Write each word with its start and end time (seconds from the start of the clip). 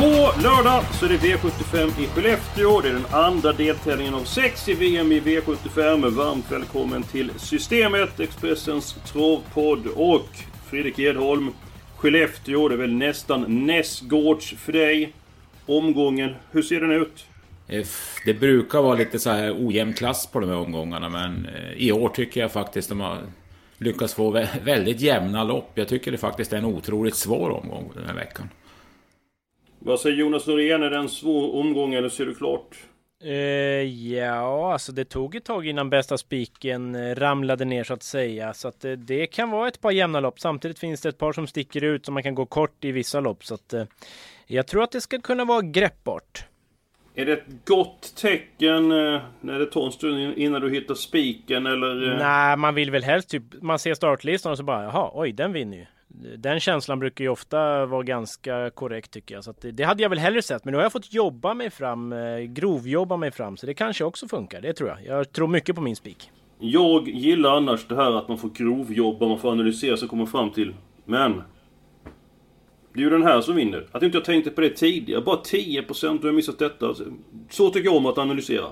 På 0.00 0.32
lördag 0.42 0.84
så 0.92 1.04
är 1.04 1.08
det 1.08 1.16
V75 1.16 2.00
i 2.00 2.06
Skellefteå. 2.06 2.80
Det 2.80 2.88
är 2.88 2.92
den 2.92 3.06
andra 3.10 3.52
deltävlingen 3.52 4.14
av 4.14 4.24
sex 4.24 4.68
i 4.68 4.74
VM 4.74 5.12
i 5.12 5.20
V75. 5.20 6.10
Varmt 6.10 6.52
välkommen 6.52 7.02
till 7.02 7.30
Systemet, 7.36 8.20
Expressens 8.20 8.92
travpodd 8.92 9.86
och 9.86 10.28
Fredrik 10.70 10.98
Edholm. 10.98 11.50
Skellefteå, 11.96 12.68
det 12.68 12.74
är 12.74 12.78
väl 12.78 12.92
nästan 12.92 13.66
nästgårds 13.66 14.54
för 14.58 14.72
dig. 14.72 15.12
Omgången, 15.66 16.34
hur 16.50 16.62
ser 16.62 16.80
den 16.80 16.90
ut? 16.90 17.24
Det 18.24 18.34
brukar 18.34 18.82
vara 18.82 18.94
lite 18.94 19.18
så 19.18 19.30
här 19.30 19.66
ojämn 19.66 19.92
klass 19.92 20.26
på 20.26 20.40
de 20.40 20.48
här 20.48 20.56
omgångarna 20.56 21.08
men 21.08 21.46
eh, 21.46 21.72
i 21.76 21.92
år 21.92 22.08
tycker 22.08 22.40
jag 22.40 22.52
faktiskt 22.52 22.88
de 22.88 23.00
har 23.00 23.18
lyckats 23.78 24.14
få 24.14 24.30
väldigt 24.64 25.00
jämna 25.00 25.44
lopp. 25.44 25.70
Jag 25.74 25.88
tycker 25.88 26.12
det 26.12 26.18
faktiskt 26.18 26.52
är 26.52 26.58
en 26.58 26.64
otroligt 26.64 27.16
svår 27.16 27.50
omgång 27.50 27.92
den 27.94 28.06
här 28.06 28.14
veckan. 28.14 28.48
Vad 29.82 30.00
säger 30.00 30.16
Jonas 30.16 30.46
Norén? 30.46 30.82
Är 30.82 30.90
det 30.90 30.96
en 30.96 31.08
svår 31.08 31.54
omgång 31.54 31.94
eller 31.94 32.08
ser 32.08 32.26
du 32.26 32.34
klart? 32.34 32.76
Eh, 33.22 33.32
ja, 34.14 34.72
alltså 34.72 34.92
det 34.92 35.04
tog 35.04 35.34
ett 35.34 35.44
tag 35.44 35.66
innan 35.66 35.90
bästa 35.90 36.18
spiken 36.18 36.94
eh, 36.94 37.14
ramlade 37.14 37.64
ner 37.64 37.84
så 37.84 37.94
att 37.94 38.02
säga. 38.02 38.54
Så 38.54 38.68
att 38.68 38.84
eh, 38.84 38.92
det 38.92 39.26
kan 39.26 39.50
vara 39.50 39.68
ett 39.68 39.80
par 39.80 39.90
jämna 39.90 40.20
lopp. 40.20 40.40
Samtidigt 40.40 40.78
finns 40.78 41.00
det 41.00 41.08
ett 41.08 41.18
par 41.18 41.32
som 41.32 41.46
sticker 41.46 41.84
ut 41.84 42.04
som 42.04 42.14
man 42.14 42.22
kan 42.22 42.34
gå 42.34 42.46
kort 42.46 42.84
i 42.84 42.92
vissa 42.92 43.20
lopp. 43.20 43.44
Så 43.44 43.54
att 43.54 43.72
eh, 43.72 43.84
jag 44.46 44.66
tror 44.66 44.82
att 44.82 44.92
det 44.92 45.00
ska 45.00 45.20
kunna 45.20 45.44
vara 45.44 45.62
greppbart. 45.62 46.44
Är 47.14 47.26
det 47.26 47.32
ett 47.32 47.44
gott 47.64 48.14
tecken 48.16 48.88
när 49.40 49.58
det 49.58 49.66
tar 49.66 49.86
en 49.86 49.92
stund 49.92 50.20
in- 50.20 50.34
innan 50.36 50.60
du 50.60 50.70
hittar 50.70 50.94
spiken 50.94 51.66
eller? 51.66 52.16
Nej, 52.18 52.56
man 52.56 52.74
vill 52.74 52.90
väl 52.90 53.02
helst 53.02 53.28
typ, 53.28 53.42
man 53.62 53.78
ser 53.78 53.94
startlistan 53.94 54.52
och 54.52 54.58
så 54.58 54.64
bara, 54.64 54.82
jaha, 54.84 55.10
oj, 55.14 55.32
den 55.32 55.52
vinner 55.52 55.76
ju. 55.76 55.86
Den 56.38 56.60
känslan 56.60 56.98
brukar 56.98 57.24
ju 57.24 57.30
ofta 57.30 57.86
vara 57.86 58.02
ganska 58.02 58.70
korrekt 58.70 59.10
tycker 59.10 59.34
jag. 59.34 59.44
Så 59.44 59.50
att 59.50 59.60
det, 59.60 59.70
det 59.70 59.84
hade 59.84 60.02
jag 60.02 60.10
väl 60.10 60.18
hellre 60.18 60.42
sett. 60.42 60.64
Men 60.64 60.72
nu 60.72 60.78
har 60.78 60.82
jag 60.82 60.92
fått 60.92 61.12
jobba 61.12 61.54
mig 61.54 61.70
fram, 61.70 62.12
eh, 62.12 62.38
grovjobba 62.38 63.16
mig 63.16 63.30
fram. 63.30 63.56
Så 63.56 63.66
det 63.66 63.74
kanske 63.74 64.04
också 64.04 64.28
funkar, 64.28 64.60
det 64.60 64.72
tror 64.72 64.88
jag. 64.88 64.98
Jag 65.06 65.32
tror 65.32 65.48
mycket 65.48 65.76
på 65.76 65.82
min 65.82 65.96
spik. 65.96 66.30
Jag 66.58 67.08
gillar 67.08 67.56
annars 67.56 67.86
det 67.88 67.96
här 67.96 68.18
att 68.18 68.28
man 68.28 68.38
får 68.38 68.50
grovjobba, 68.50 69.28
man 69.28 69.38
får 69.38 69.52
analysera 69.52 69.96
sig 69.96 70.06
och 70.06 70.10
komma 70.10 70.26
fram 70.26 70.50
till. 70.50 70.74
Men... 71.04 71.42
Det 72.92 73.00
är 73.00 73.04
ju 73.04 73.10
den 73.10 73.22
här 73.22 73.40
som 73.40 73.56
vinner. 73.56 73.86
Att 73.92 74.02
inte 74.02 74.16
jag 74.16 74.24
tänkte 74.24 74.50
på 74.50 74.60
det 74.60 74.70
tidigare. 74.70 75.20
Bara 75.20 75.36
10% 75.36 76.18
du 76.20 76.26
har 76.26 76.32
missat 76.32 76.58
detta. 76.58 76.94
Så 77.50 77.70
tycker 77.70 77.88
jag 77.88 77.96
om 77.96 78.06
att 78.06 78.18
analysera. 78.18 78.66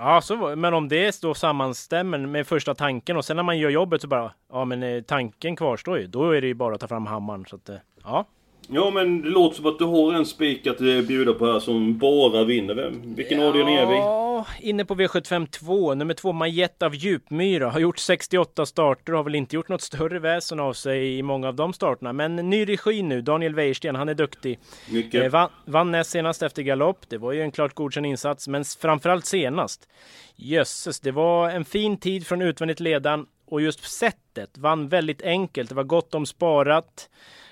Ja, 0.00 0.20
så, 0.20 0.36
var- 0.36 0.56
men 0.56 0.74
om 0.74 0.88
det 0.88 1.20
då 1.22 1.34
sammanstämmer 1.34 2.18
med 2.18 2.46
första 2.46 2.74
tanken 2.74 3.16
och 3.16 3.24
sen 3.24 3.36
när 3.36 3.42
man 3.42 3.58
gör 3.58 3.70
jobbet 3.70 4.02
så 4.02 4.08
bara, 4.08 4.32
ja 4.52 4.64
men 4.64 4.82
eh, 4.82 5.02
tanken 5.02 5.56
kvarstår 5.56 5.98
ju. 5.98 6.06
Då 6.06 6.30
är 6.30 6.40
det 6.40 6.46
ju 6.46 6.54
bara 6.54 6.74
att 6.74 6.80
ta 6.80 6.88
fram 6.88 7.06
hammaren. 7.06 7.44
Så 7.48 7.56
att, 7.56 7.68
eh, 7.68 7.76
ja. 8.04 8.24
Ja 8.70 8.90
men 8.90 9.22
det 9.22 9.28
låter 9.28 9.56
som 9.56 9.66
att 9.66 9.78
du 9.78 9.84
har 9.84 10.12
en 10.12 10.26
spik 10.26 10.66
att 10.66 10.80
eh, 10.80 11.00
bjuda 11.00 11.32
på 11.32 11.52
här 11.52 11.60
som 11.60 11.98
bara 11.98 12.44
vinner. 12.44 12.74
Vem? 12.74 13.14
Vilken 13.14 13.42
avdelning 13.42 13.74
är 13.74 13.86
vi? 13.86 13.94
Ja, 13.94 14.46
inne 14.60 14.84
på 14.84 14.94
V75 14.94 15.46
2. 15.46 15.94
Nummer 15.94 16.14
2, 16.14 16.32
Majette 16.32 16.86
av 16.86 16.94
Djupmyra. 16.94 17.70
Har 17.70 17.80
gjort 17.80 17.98
68 17.98 18.66
starter 18.66 19.12
och 19.12 19.18
har 19.18 19.24
väl 19.24 19.34
inte 19.34 19.56
gjort 19.56 19.68
något 19.68 19.82
större 19.82 20.18
väsen 20.18 20.60
av 20.60 20.72
sig 20.72 21.18
i 21.18 21.22
många 21.22 21.48
av 21.48 21.54
de 21.54 21.72
starterna. 21.72 22.12
Men 22.12 22.36
ny 22.36 22.64
regi 22.64 23.02
nu, 23.02 23.20
Daniel 23.22 23.54
Wäjersten, 23.54 23.94
han 23.94 24.08
är 24.08 24.14
duktig. 24.14 24.58
Mycket. 24.90 25.24
Eh, 25.24 25.30
vann, 25.30 25.50
vann 25.64 25.90
näst 25.90 26.10
senast 26.10 26.42
efter 26.42 26.62
galopp. 26.62 27.08
Det 27.08 27.18
var 27.18 27.32
ju 27.32 27.42
en 27.42 27.52
klart 27.52 27.74
godkänd 27.74 28.06
insats, 28.06 28.48
men 28.48 28.64
framförallt 28.64 29.26
senast. 29.26 29.88
Jösses, 30.36 31.00
det 31.00 31.10
var 31.10 31.50
en 31.50 31.64
fin 31.64 31.96
tid 31.96 32.26
från 32.26 32.42
utvändigt 32.42 32.80
ledan 32.80 33.26
och 33.46 33.60
just 33.60 33.90
sättet 33.90 34.58
vann 34.58 34.88
väldigt 34.88 35.22
enkelt. 35.22 35.68
Det 35.68 35.74
var 35.74 35.84
gott 35.84 36.14
om 36.14 36.26
sparat. 36.26 37.08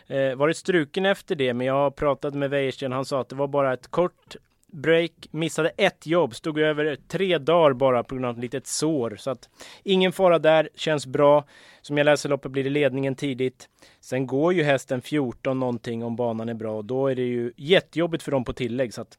Eh, 0.09 0.37
varit 0.37 0.57
struken 0.57 1.07
efter 1.07 1.35
det, 1.35 1.55
men 1.55 1.67
jag 1.67 1.75
har 1.75 1.91
pratat 1.91 2.35
med 2.35 2.51
Wäjersten. 2.51 2.93
Han 2.93 3.05
sa 3.05 3.21
att 3.21 3.29
det 3.29 3.37
var 3.37 3.49
bara 3.49 3.73
ett 3.73 3.89
kort 3.89 4.37
break, 4.73 5.13
missade 5.31 5.69
ett 5.69 6.07
jobb, 6.07 6.35
stod 6.35 6.59
över 6.59 6.97
tre 7.09 7.39
dagar 7.39 7.73
bara 7.73 8.03
på 8.03 8.15
grund 8.15 8.27
av 8.27 8.35
ett 8.35 8.41
litet 8.41 8.67
sår. 8.67 9.17
Så 9.19 9.31
att 9.31 9.49
ingen 9.85 10.13
fara 10.13 10.39
där, 10.39 10.69
känns 10.75 11.07
bra. 11.07 11.45
Som 11.83 11.99
jag 11.99 12.05
läser 12.05 12.29
loppet 12.29 12.53
blir 12.53 12.65
det 12.65 12.71
ledningen 12.71 13.15
tidigt. 13.15 13.69
Sen 14.01 14.27
går 14.27 14.53
ju 14.53 14.63
hästen 14.63 15.03
14 15.03 15.61
någonting 15.61 16.05
om 16.05 16.17
banan 16.17 16.49
är 16.49 16.55
bra 16.55 16.77
och 16.77 16.85
då 16.85 17.09
är 17.09 17.15
det 17.15 17.23
ju 17.23 17.53
jättejobbigt 17.57 18.23
för 18.23 18.31
dem 18.31 18.45
på 18.45 18.53
tillägg. 18.53 18.95
Så 18.95 19.01
att, 19.01 19.19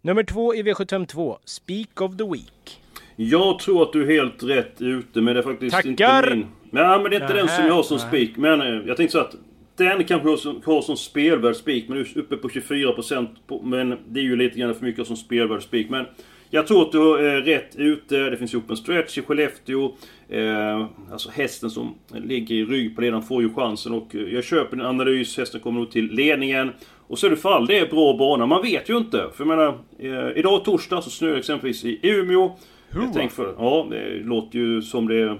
nummer 0.00 0.22
två 0.22 0.54
i 0.54 0.62
V752, 0.62 1.36
Speak 1.44 2.00
of 2.00 2.16
the 2.16 2.24
Week. 2.24 2.80
Jag 3.16 3.58
tror 3.58 3.82
att 3.82 3.92
du 3.92 4.02
är 4.02 4.20
helt 4.20 4.42
rätt 4.42 4.80
ute, 4.80 5.20
men 5.20 5.34
det 5.34 5.40
är 5.40 5.44
faktiskt 5.44 5.76
Tackar! 5.76 6.22
inte 6.22 6.34
min. 6.34 6.46
Nej, 6.70 7.00
men 7.00 7.10
det 7.10 7.16
är 7.16 7.20
inte 7.20 7.34
den 7.34 7.46
Nähä, 7.46 7.56
som 7.56 7.66
jag 7.66 7.74
har 7.74 7.82
som 7.82 7.98
spik. 7.98 8.36
Men 8.36 8.60
eh, 8.60 8.66
jag 8.86 8.96
tänkte 8.96 9.12
så 9.12 9.20
att 9.20 9.34
den 9.78 10.04
kanske 10.04 10.28
har 10.28 10.36
som, 10.36 10.62
har 10.64 10.96
spelvärd 10.96 11.56
spik, 11.56 11.88
men 11.88 12.06
uppe 12.14 12.36
på 12.36 12.48
24%. 12.48 13.26
På, 13.46 13.62
men 13.62 13.98
det 14.08 14.20
är 14.20 14.24
ju 14.24 14.36
lite 14.36 14.58
grann 14.58 14.74
för 14.74 14.84
mycket 14.84 15.06
som 15.06 15.16
spelvärd 15.16 15.62
spik. 15.62 15.90
Men 15.90 16.06
jag 16.50 16.66
tror 16.66 16.82
att 16.82 16.92
du 16.92 17.28
är 17.28 17.40
rätt 17.40 17.76
ute. 17.76 18.30
Det 18.30 18.36
finns 18.36 18.54
ju 18.54 18.58
upp 18.58 18.70
en 18.70 18.76
stretch 18.76 19.18
i 19.18 19.22
Skellefteå. 19.22 19.92
Eh, 20.28 20.86
alltså 21.12 21.30
hästen 21.30 21.70
som 21.70 21.94
ligger 22.14 22.54
i 22.54 22.64
rygg 22.64 22.94
på 22.94 23.00
ledaren 23.00 23.22
får 23.22 23.42
ju 23.42 23.54
chansen 23.54 23.92
och 23.92 24.14
eh, 24.14 24.20
jag 24.20 24.44
köper 24.44 24.76
en 24.76 24.86
analys. 24.86 25.38
Hästen 25.38 25.60
kommer 25.60 25.80
nog 25.80 25.90
till 25.90 26.12
ledningen. 26.12 26.70
Och 27.06 27.18
så 27.18 27.26
är 27.26 27.30
det 27.30 27.36
fall 27.36 27.66
det 27.66 27.78
är 27.78 27.86
bra 27.86 28.16
bana. 28.16 28.46
Man 28.46 28.62
vet 28.62 28.90
ju 28.90 28.96
inte. 28.96 29.16
För 29.34 29.44
jag 29.44 29.48
menar, 29.48 29.78
eh, 29.98 30.38
idag 30.38 30.64
torsdag 30.64 31.02
så 31.02 31.10
snöar 31.10 31.36
exempelvis 31.36 31.84
i 31.84 32.00
Umeå. 32.02 32.50
Jag 32.94 33.14
tänker 33.14 33.34
för, 33.34 33.54
ja, 33.58 33.86
det 33.90 34.20
låter 34.24 34.58
ju 34.58 34.82
som 34.82 35.08
det. 35.08 35.22
Eh, 35.22 35.36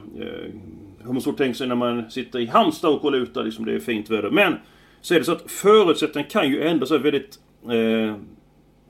hur 1.04 1.12
man 1.12 1.20
så 1.22 1.32
tänker 1.32 1.54
sig 1.58 1.66
när 1.66 1.74
man 1.74 2.10
sitter 2.10 2.38
i 2.38 2.46
Halmstad 2.46 2.90
och 2.90 3.00
kollar 3.02 3.18
ut 3.18 3.34
där 3.34 3.44
liksom 3.44 3.64
det 3.64 3.72
är 3.74 3.80
fint 3.80 4.10
väder. 4.10 4.30
Men 4.30 4.56
så 5.00 5.14
är 5.14 5.18
det 5.18 5.24
så 5.24 5.32
att 5.32 5.50
förutsättningarna 5.50 6.30
kan 6.30 6.48
ju 6.50 6.62
ändra 6.68 6.86
sig 6.86 6.98
väldigt 6.98 7.38
eh, 7.64 8.16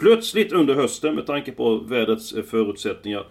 plötsligt 0.00 0.52
under 0.52 0.74
hösten 0.74 1.14
med 1.14 1.26
tanke 1.26 1.52
på 1.52 1.76
vädrets 1.76 2.32
eh, 2.32 2.42
förutsättningar. 2.42 3.24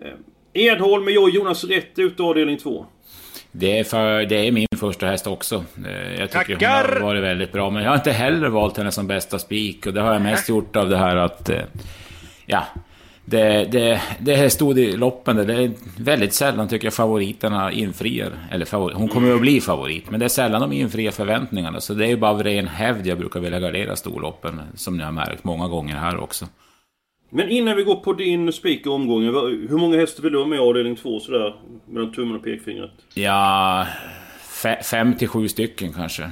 Eh, 0.00 0.12
Edholm 0.52 1.04
med 1.04 1.14
jag 1.14 1.22
och 1.22 1.30
Jonas 1.30 1.64
rätt 1.64 1.98
ut 1.98 2.20
avdelning 2.20 2.58
2. 2.58 2.86
Det 3.52 3.78
är, 3.78 3.84
för, 3.84 4.24
det 4.24 4.48
är 4.48 4.52
min 4.52 4.66
första 4.76 5.06
häst 5.06 5.26
också. 5.26 5.64
Eh, 5.86 6.20
Jag 6.20 6.30
tycker 6.30 6.44
Tackar! 6.54 6.88
hon 6.92 7.02
har 7.02 7.08
varit 7.08 7.22
väldigt 7.22 7.52
bra. 7.52 7.70
Men 7.70 7.82
jag 7.82 7.90
har 7.90 7.96
inte 7.96 8.12
heller 8.12 8.48
valt 8.48 8.76
henne 8.76 8.90
som 8.92 9.06
bästa 9.06 9.38
spik. 9.38 9.86
Och 9.86 9.92
det 9.94 10.00
har 10.00 10.12
jag 10.12 10.22
mest 10.22 10.48
gjort 10.48 10.76
av 10.76 10.88
det 10.88 10.96
här 10.96 11.16
att... 11.16 11.48
eh, 11.48 11.58
Ja. 12.46 12.64
Det, 13.30 13.64
det, 13.64 14.02
det 14.20 14.34
här 14.34 14.48
stod 14.48 14.78
i 14.78 14.96
loppen 14.96 15.36
där. 15.36 15.44
Det 15.44 15.54
är 15.54 15.70
väldigt 15.98 16.32
sällan 16.32 16.68
tycker 16.68 16.86
jag 16.86 16.94
favoriterna 16.94 17.72
infriar. 17.72 18.32
Eller 18.50 18.64
favor, 18.64 18.92
hon 18.92 19.08
kommer 19.08 19.34
att 19.34 19.40
bli 19.40 19.60
favorit. 19.60 20.10
Men 20.10 20.20
det 20.20 20.26
är 20.26 20.28
sällan 20.28 20.60
de 20.60 20.72
infriar 20.72 21.10
förväntningarna. 21.10 21.80
Så 21.80 21.94
det 21.94 22.04
är 22.04 22.08
ju 22.08 22.16
bara 22.16 22.30
av 22.30 22.42
ren 22.42 22.68
hävd 22.68 23.06
jag 23.06 23.18
brukar 23.18 23.40
vilja 23.40 23.60
gardera 23.60 23.96
storloppen. 23.96 24.60
Som 24.74 24.96
ni 24.96 25.04
har 25.04 25.12
märkt 25.12 25.44
många 25.44 25.68
gånger 25.68 25.94
här 25.96 26.16
också. 26.20 26.46
Men 27.32 27.48
innan 27.48 27.76
vi 27.76 27.82
går 27.82 27.96
på 27.96 28.12
din 28.12 28.52
spik 28.52 28.86
i 28.86 28.88
omgången. 28.88 29.34
Hur 29.70 29.78
många 29.78 29.96
hästar 29.96 30.22
vill 30.22 30.32
du 30.32 30.38
ha 30.38 30.46
med 30.46 30.56
i 30.56 30.60
avdelning 30.60 30.96
2 30.96 31.20
sådär? 31.20 31.54
Mellan 31.88 32.12
tummen 32.12 32.36
och 32.36 32.44
pekfingret. 32.44 32.90
Ja... 33.14 33.86
fe- 34.62 34.82
Fem 34.82 35.14
till 35.16 35.28
sju 35.28 35.48
stycken 35.48 35.92
kanske. 35.92 36.30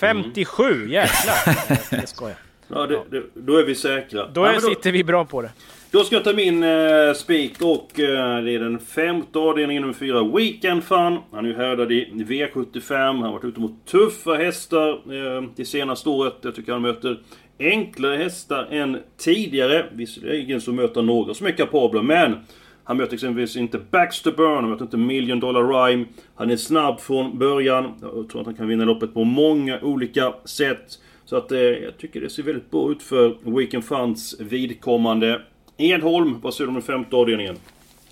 57, 0.00 0.88
jäklar! 0.90 1.56
Jag 2.00 2.08
skojar. 2.08 2.36
Ja, 2.68 2.86
det, 2.86 3.02
det, 3.10 3.22
då 3.34 3.56
är 3.56 3.64
vi 3.64 3.74
säkra. 3.74 4.26
Då, 4.26 4.44
är, 4.44 4.54
då, 4.54 4.60
sitter 4.60 4.92
vi 4.92 5.04
bra 5.04 5.24
på 5.24 5.42
det. 5.42 5.50
då 5.90 6.04
ska 6.04 6.16
jag 6.16 6.24
ta 6.24 6.32
min 6.32 6.62
eh, 6.62 7.12
spik 7.14 7.62
och 7.62 8.00
eh, 8.00 8.42
det 8.44 8.54
är 8.54 8.58
den 8.58 8.78
femte 8.78 9.38
avdelningen 9.38 9.82
nummer 9.82 9.94
fyra. 9.94 10.24
Weekend 10.24 10.84
Fun. 10.84 11.18
Han 11.32 11.44
är 11.44 11.48
ju 11.48 11.54
härdad 11.54 11.92
i 11.92 12.10
V75. 12.12 13.06
Han 13.06 13.22
har 13.22 13.32
varit 13.32 13.44
ute 13.44 13.60
mot 13.60 13.86
tuffa 13.86 14.34
hästar 14.34 14.88
eh, 14.90 15.42
det 15.56 15.64
senaste 15.64 16.08
året. 16.08 16.34
Jag 16.40 16.54
tycker 16.54 16.72
han 16.72 16.82
möter 16.82 17.20
enklare 17.58 18.16
hästar 18.16 18.68
än 18.70 18.98
tidigare. 19.16 19.86
Visserligen 19.92 20.60
så 20.60 20.72
möter 20.72 20.94
han 20.94 21.06
några 21.06 21.34
som 21.34 21.46
är 21.46 21.50
kapabla, 21.50 22.02
men 22.02 22.36
han 22.84 22.96
möter 22.96 23.14
exempelvis 23.14 23.56
inte 23.56 23.78
Baxter 23.90 24.32
Burn, 24.32 24.54
han 24.54 24.70
möter 24.70 24.84
inte 24.84 24.96
Million 24.96 25.40
Dollar 25.40 25.86
Rhyme. 25.86 26.04
Han 26.34 26.50
är 26.50 26.56
snabb 26.56 27.00
från 27.00 27.38
början. 27.38 27.94
Jag 28.00 28.28
tror 28.28 28.40
att 28.40 28.46
han 28.46 28.54
kan 28.54 28.68
vinna 28.68 28.84
loppet 28.84 29.14
på 29.14 29.24
många 29.24 29.80
olika 29.80 30.34
sätt. 30.44 30.98
Så 31.28 31.36
att 31.36 31.52
eh, 31.52 31.58
jag 31.58 31.98
tycker 31.98 32.20
det 32.20 32.30
ser 32.30 32.42
väldigt 32.42 32.70
bra 32.70 32.90
ut 32.90 33.02
för 33.02 33.36
Weekend 33.58 33.84
Funds 33.84 34.40
vidkommande. 34.40 35.40
Edholm, 35.76 36.40
vad 36.40 36.54
säger 36.54 36.66
du 36.66 36.68
om 36.68 36.74
den 36.74 36.82
femte 36.82 37.16
avdelningen? 37.16 37.56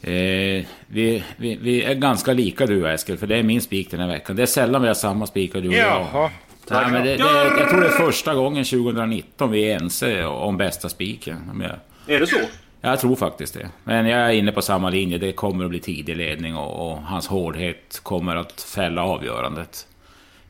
Eh, 0.03 0.67
vi, 0.87 1.25
vi, 1.37 1.59
vi 1.61 1.83
är 1.83 1.95
ganska 1.95 2.33
lika 2.33 2.67
du 2.67 2.83
och 2.83 2.91
Eskil, 2.91 3.19
för 3.19 3.27
det 3.27 3.37
är 3.37 3.43
min 3.43 3.61
spik 3.61 3.91
den 3.91 4.01
här 4.01 4.09
veckan. 4.09 4.37
Det 4.37 4.43
är 4.43 4.47
sällan 4.47 4.83
vi 4.83 4.89
har 4.89 4.95
samma 4.95 5.27
spikar 5.27 5.61
du 5.61 5.69
och 5.69 5.75
jag. 5.75 6.07
Jaha. 6.13 6.31
Nej, 6.71 6.91
men 6.91 7.05
det, 7.05 7.17
det, 7.17 7.59
jag 7.59 7.69
tror 7.69 7.81
det 7.81 7.87
är 7.87 8.07
första 8.07 8.35
gången 8.35 8.65
2019 8.65 9.51
vi 9.51 9.71
är 9.71 9.81
ense 9.81 10.25
om 10.25 10.57
bästa 10.57 10.89
spiken. 10.89 11.63
Är 12.07 12.21
det 12.21 12.27
så? 12.27 12.41
Jag 12.81 13.01
tror 13.01 13.17
faktiskt 13.17 13.55
det. 13.55 13.69
Men 13.85 14.07
jag 14.07 14.21
är 14.21 14.33
inne 14.33 14.53
på 14.53 14.63
samma 14.63 14.91
linje. 14.91 15.19
Det 15.19 15.33
kommer 15.33 15.65
att 15.65 15.71
bli 15.71 15.81
tidig 15.81 16.17
ledning 16.17 16.57
och, 16.57 16.91
och 16.91 16.99
hans 16.99 17.27
hårdhet 17.27 18.01
kommer 18.03 18.37
att 18.37 18.61
fälla 18.61 19.05
avgörandet. 19.05 19.87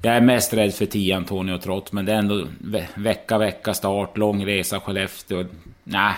Jag 0.07 0.17
är 0.17 0.21
mest 0.21 0.55
rädd 0.55 0.75
för 0.75 0.87
10 0.87 1.17
Antonio 1.17 1.59
Trott, 1.59 1.93
men 1.93 2.05
det 2.05 2.13
är 2.13 2.17
ändå 2.19 2.47
ve 2.59 2.89
vecka, 2.97 3.39
vecka 3.39 3.75
start, 3.75 4.19
lång 4.19 4.47
resa 4.47 4.81
Skellefteå. 4.81 5.45
Nej, 5.85 6.15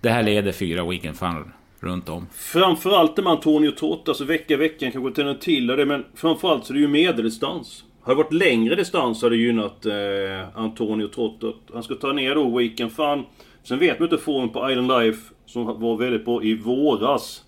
det 0.00 0.08
här 0.08 0.22
leder 0.22 0.52
fyra 0.52 0.84
weekend 0.84 1.16
fan 1.16 1.52
runt 1.80 2.08
om. 2.08 2.26
Framförallt 2.32 3.16
det 3.16 3.22
med 3.22 3.32
Antonio 3.32 3.70
Trott, 3.70 4.08
alltså 4.08 4.24
vecka, 4.24 4.56
veckan 4.56 4.92
kanske 4.92 5.14
till 5.14 5.38
till 5.40 5.66
det, 5.66 5.86
men 5.86 6.04
framförallt 6.14 6.64
så 6.64 6.72
är 6.72 6.74
det 6.74 6.80
ju 6.80 6.88
medeldistans. 6.88 7.84
Har 8.02 8.14
det 8.14 8.22
varit 8.22 8.32
längre 8.32 8.74
distans 8.74 9.22
hade 9.22 9.36
det 9.36 9.42
gynnat 9.42 9.86
eh, 9.86 9.92
Antonio 10.54 11.06
Trott. 11.06 11.40
Han 11.72 11.82
ska 11.82 11.94
ta 11.94 12.12
ner 12.12 12.34
då 12.34 12.58
weekend 12.58 12.92
fan. 12.92 13.24
Sen 13.62 13.78
vet 13.78 13.98
man 13.98 14.08
inte 14.08 14.24
formen 14.24 14.48
på 14.48 14.70
Island 14.70 14.88
Life, 14.88 15.34
som 15.46 15.80
var 15.80 15.96
väldigt 15.96 16.24
bra 16.24 16.42
i 16.42 16.54
våras. 16.54 17.44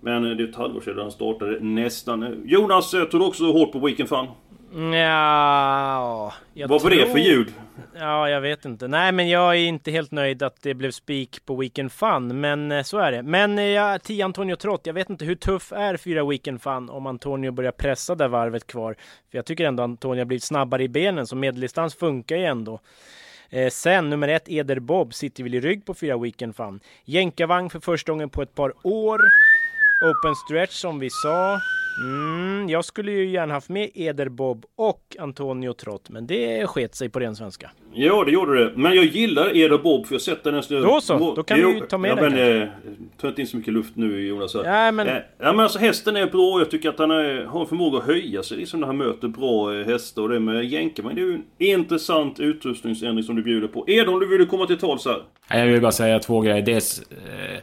Men 0.00 0.30
eh, 0.30 0.36
det 0.36 0.42
är 0.42 0.48
ett 0.48 0.56
halvår 0.56 0.80
sedan 0.80 0.98
han 0.98 1.10
startade 1.10 1.60
nästan. 1.60 2.22
Eh, 2.22 2.30
Jonas, 2.44 2.94
eh, 2.94 3.04
tog 3.04 3.20
du 3.20 3.24
också 3.24 3.52
hårt 3.52 3.72
på 3.72 3.78
weekend 3.78 4.08
fan? 4.08 4.26
Ja, 4.72 6.32
Vad 6.68 6.82
var 6.82 6.90
det 6.90 7.06
för 7.06 7.18
ljud? 7.18 7.54
Ja, 7.94 8.28
jag 8.28 8.40
vet 8.40 8.64
inte. 8.64 8.88
Nej, 8.88 9.12
men 9.12 9.28
jag 9.28 9.56
är 9.56 9.60
inte 9.60 9.90
helt 9.90 10.10
nöjd 10.10 10.42
att 10.42 10.62
det 10.62 10.74
blev 10.74 10.90
spik 10.90 11.46
på 11.46 11.56
Weekend 11.56 11.92
Fun, 11.92 12.40
men 12.40 12.72
eh, 12.72 12.82
så 12.82 12.98
är 12.98 13.12
det. 13.12 13.22
Men 13.22 13.58
eh, 13.58 13.64
ja, 13.64 13.98
10 13.98 14.24
Antonio 14.24 14.56
Trott, 14.56 14.80
jag 14.84 14.94
vet 14.94 15.10
inte 15.10 15.24
hur 15.24 15.34
tuff 15.34 15.72
är 15.72 15.96
fyra 15.96 16.24
Weekend 16.24 16.62
Fun 16.62 16.90
om 16.90 17.06
Antonio 17.06 17.50
börjar 17.52 17.72
pressa 17.72 18.14
det 18.14 18.28
varvet 18.28 18.66
kvar. 18.66 18.94
För 19.30 19.38
jag 19.38 19.44
tycker 19.44 19.64
ändå 19.64 19.82
Antonio 19.82 20.20
har 20.20 20.26
blivit 20.26 20.44
snabbare 20.44 20.82
i 20.82 20.88
benen, 20.88 21.26
så 21.26 21.36
medeldistans 21.36 21.94
funkar 21.94 22.36
ju 22.36 22.44
ändå. 22.44 22.80
Eh, 23.50 23.70
sen 23.70 24.10
nummer 24.10 24.28
ett, 24.28 24.48
Eder 24.48 24.78
Bob, 24.78 25.14
sitter 25.14 25.42
väl 25.42 25.54
i 25.54 25.60
rygg 25.60 25.86
på 25.86 25.94
fyra 25.94 26.18
Weekend 26.18 26.56
Fun. 26.56 26.80
Jänkarvagn 27.04 27.70
för 27.70 27.80
första 27.80 28.12
gången 28.12 28.30
på 28.30 28.42
ett 28.42 28.54
par 28.54 28.72
år. 28.82 29.20
Open 30.02 30.34
stretch 30.34 30.72
som 30.72 30.98
vi 30.98 31.10
sa. 31.10 31.60
Mm, 32.00 32.68
jag 32.68 32.84
skulle 32.84 33.12
ju 33.12 33.30
gärna 33.30 33.54
haft 33.54 33.68
med 33.68 33.90
Eder 33.94 34.28
Bob 34.28 34.64
och 34.76 35.16
Antonio 35.18 35.72
Trott, 35.72 36.10
men 36.10 36.26
det 36.26 36.66
sket 36.66 36.94
sig 36.94 37.08
på 37.08 37.20
ren 37.20 37.36
svenska. 37.36 37.70
Ja, 37.92 38.24
det 38.24 38.30
gjorde 38.30 38.64
det. 38.64 38.72
Men 38.76 38.94
jag 38.94 39.04
gillar 39.04 39.56
Eder 39.56 39.78
Bob, 39.78 40.06
för 40.06 40.14
jag 40.14 40.22
sätter 40.22 40.52
nästan... 40.52 40.82
Då 40.82 41.00
så, 41.00 41.34
då 41.34 41.42
kan 41.42 41.60
jo, 41.60 41.72
vi 41.74 41.80
ta 41.80 41.98
med 41.98 42.10
ja, 42.10 42.14
den 42.14 42.32
men, 42.32 42.62
eh, 42.62 42.68
Ta 43.20 43.28
inte 43.28 43.40
in 43.40 43.46
så 43.46 43.56
mycket 43.56 43.74
luft 43.74 43.96
nu 43.96 44.26
Jonas. 44.26 44.54
Ja, 44.54 44.92
men... 44.92 45.08
Eh, 45.08 45.14
ja, 45.38 45.52
men 45.52 45.60
alltså 45.60 45.78
hästen 45.78 46.16
är 46.16 46.26
bra. 46.26 46.58
Jag 46.58 46.70
tycker 46.70 46.88
att 46.88 46.98
han 46.98 47.10
är, 47.10 47.44
har 47.44 47.66
förmåga 47.66 47.98
att 47.98 48.04
höja 48.04 48.42
sig 48.42 48.56
liksom 48.56 48.80
när 48.80 48.86
han 48.86 48.96
möter 48.96 49.28
bra 49.28 49.74
eh, 49.74 49.86
hästar. 49.86 50.22
Och 50.22 50.28
det 50.28 50.40
med 50.40 50.64
jänkarvagn, 50.64 51.16
det 51.16 51.22
är 51.22 51.26
ju 51.26 51.34
en 51.34 51.44
intressant 51.58 52.40
utrustningsändring 52.40 53.24
som 53.24 53.36
du 53.36 53.42
bjuder 53.42 53.68
på. 53.68 53.84
Edon, 53.90 54.20
du 54.20 54.38
vill 54.38 54.46
komma 54.46 54.66
till 54.66 54.78
tals 54.78 55.04
här? 55.04 55.22
Jag 55.48 55.66
vill 55.66 55.80
bara 55.80 55.92
säga 55.92 56.18
två 56.18 56.40
grejer. 56.40 56.62
Dels... 56.62 57.02
Eh 57.10 57.60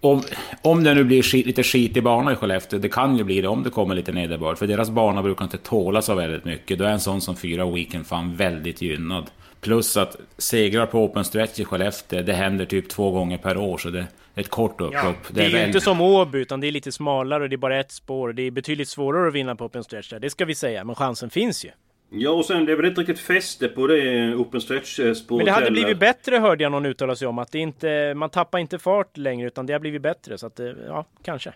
om, 0.00 0.22
om 0.62 0.84
det 0.84 0.94
nu 0.94 1.04
blir 1.04 1.22
skit, 1.22 1.46
lite 1.46 1.62
skit 1.62 1.96
i 1.96 2.00
bana 2.00 2.32
i 2.32 2.36
Skellefteå, 2.36 2.78
det 2.78 2.88
kan 2.88 3.16
ju 3.16 3.24
bli 3.24 3.40
det 3.40 3.48
om 3.48 3.62
det 3.62 3.70
kommer 3.70 3.94
lite 3.94 4.12
nederbörd. 4.12 4.58
För 4.58 4.66
deras 4.66 4.90
bana 4.90 5.22
brukar 5.22 5.44
inte 5.44 5.58
tåla 5.58 6.02
så 6.02 6.14
väldigt 6.14 6.44
mycket. 6.44 6.78
Då 6.78 6.84
är 6.84 6.90
en 6.90 7.00
sån 7.00 7.20
som 7.20 7.36
fyra 7.36 7.70
weekend 7.70 8.06
fan 8.06 8.36
väldigt 8.36 8.82
gynnad. 8.82 9.30
Plus 9.60 9.96
att 9.96 10.16
segrar 10.38 10.86
på 10.86 11.04
open 11.04 11.24
stretch 11.24 11.60
i 11.60 11.64
Skellefteå, 11.64 12.22
det 12.22 12.32
händer 12.32 12.64
typ 12.64 12.88
två 12.88 13.10
gånger 13.10 13.38
per 13.38 13.56
år. 13.56 13.78
Så 13.78 13.90
det 13.90 13.98
är 13.98 14.06
ett 14.34 14.50
kort 14.50 14.80
upplopp. 14.80 14.92
Ja, 15.04 15.14
det, 15.30 15.44
är, 15.44 15.50
det 15.50 15.56
är 15.56 15.60
ju 15.60 15.66
inte 15.66 15.80
som 15.80 16.00
Åby, 16.00 16.38
utan 16.38 16.60
det 16.60 16.66
är 16.66 16.72
lite 16.72 16.92
smalare 16.92 17.42
och 17.42 17.48
det 17.48 17.54
är 17.54 17.58
bara 17.58 17.80
ett 17.80 17.92
spår. 17.92 18.32
Det 18.32 18.42
är 18.42 18.50
betydligt 18.50 18.88
svårare 18.88 19.28
att 19.28 19.34
vinna 19.34 19.56
på 19.56 19.64
open 19.64 19.84
stretch 19.84 20.10
där, 20.10 20.20
det 20.20 20.30
ska 20.30 20.44
vi 20.44 20.54
säga. 20.54 20.84
Men 20.84 20.94
chansen 20.94 21.30
finns 21.30 21.64
ju. 21.64 21.70
Ja, 22.10 22.30
och 22.30 22.44
sen 22.44 22.64
det 22.64 22.72
är 22.72 22.76
väl 22.76 22.86
inte 22.86 23.00
riktigt 23.00 23.18
fäste 23.18 23.68
på 23.68 23.86
det 23.86 24.34
open 24.34 24.60
stretch-spåret 24.60 25.36
Men 25.36 25.46
det 25.46 25.52
hade 25.52 25.70
blivit 25.70 25.98
bättre 25.98 26.36
hörde 26.36 26.62
jag 26.62 26.72
någon 26.72 26.86
uttala 26.86 27.16
sig 27.16 27.28
om. 27.28 27.38
Att 27.38 27.52
det 27.52 27.58
inte, 27.58 28.14
man 28.14 28.30
tappar 28.30 28.58
inte 28.58 28.78
fart 28.78 29.16
längre, 29.16 29.46
utan 29.46 29.66
det 29.66 29.72
har 29.72 29.80
blivit 29.80 30.02
bättre. 30.02 30.38
Så 30.38 30.46
att, 30.46 30.60
ja, 30.86 31.04
kanske. 31.22 31.52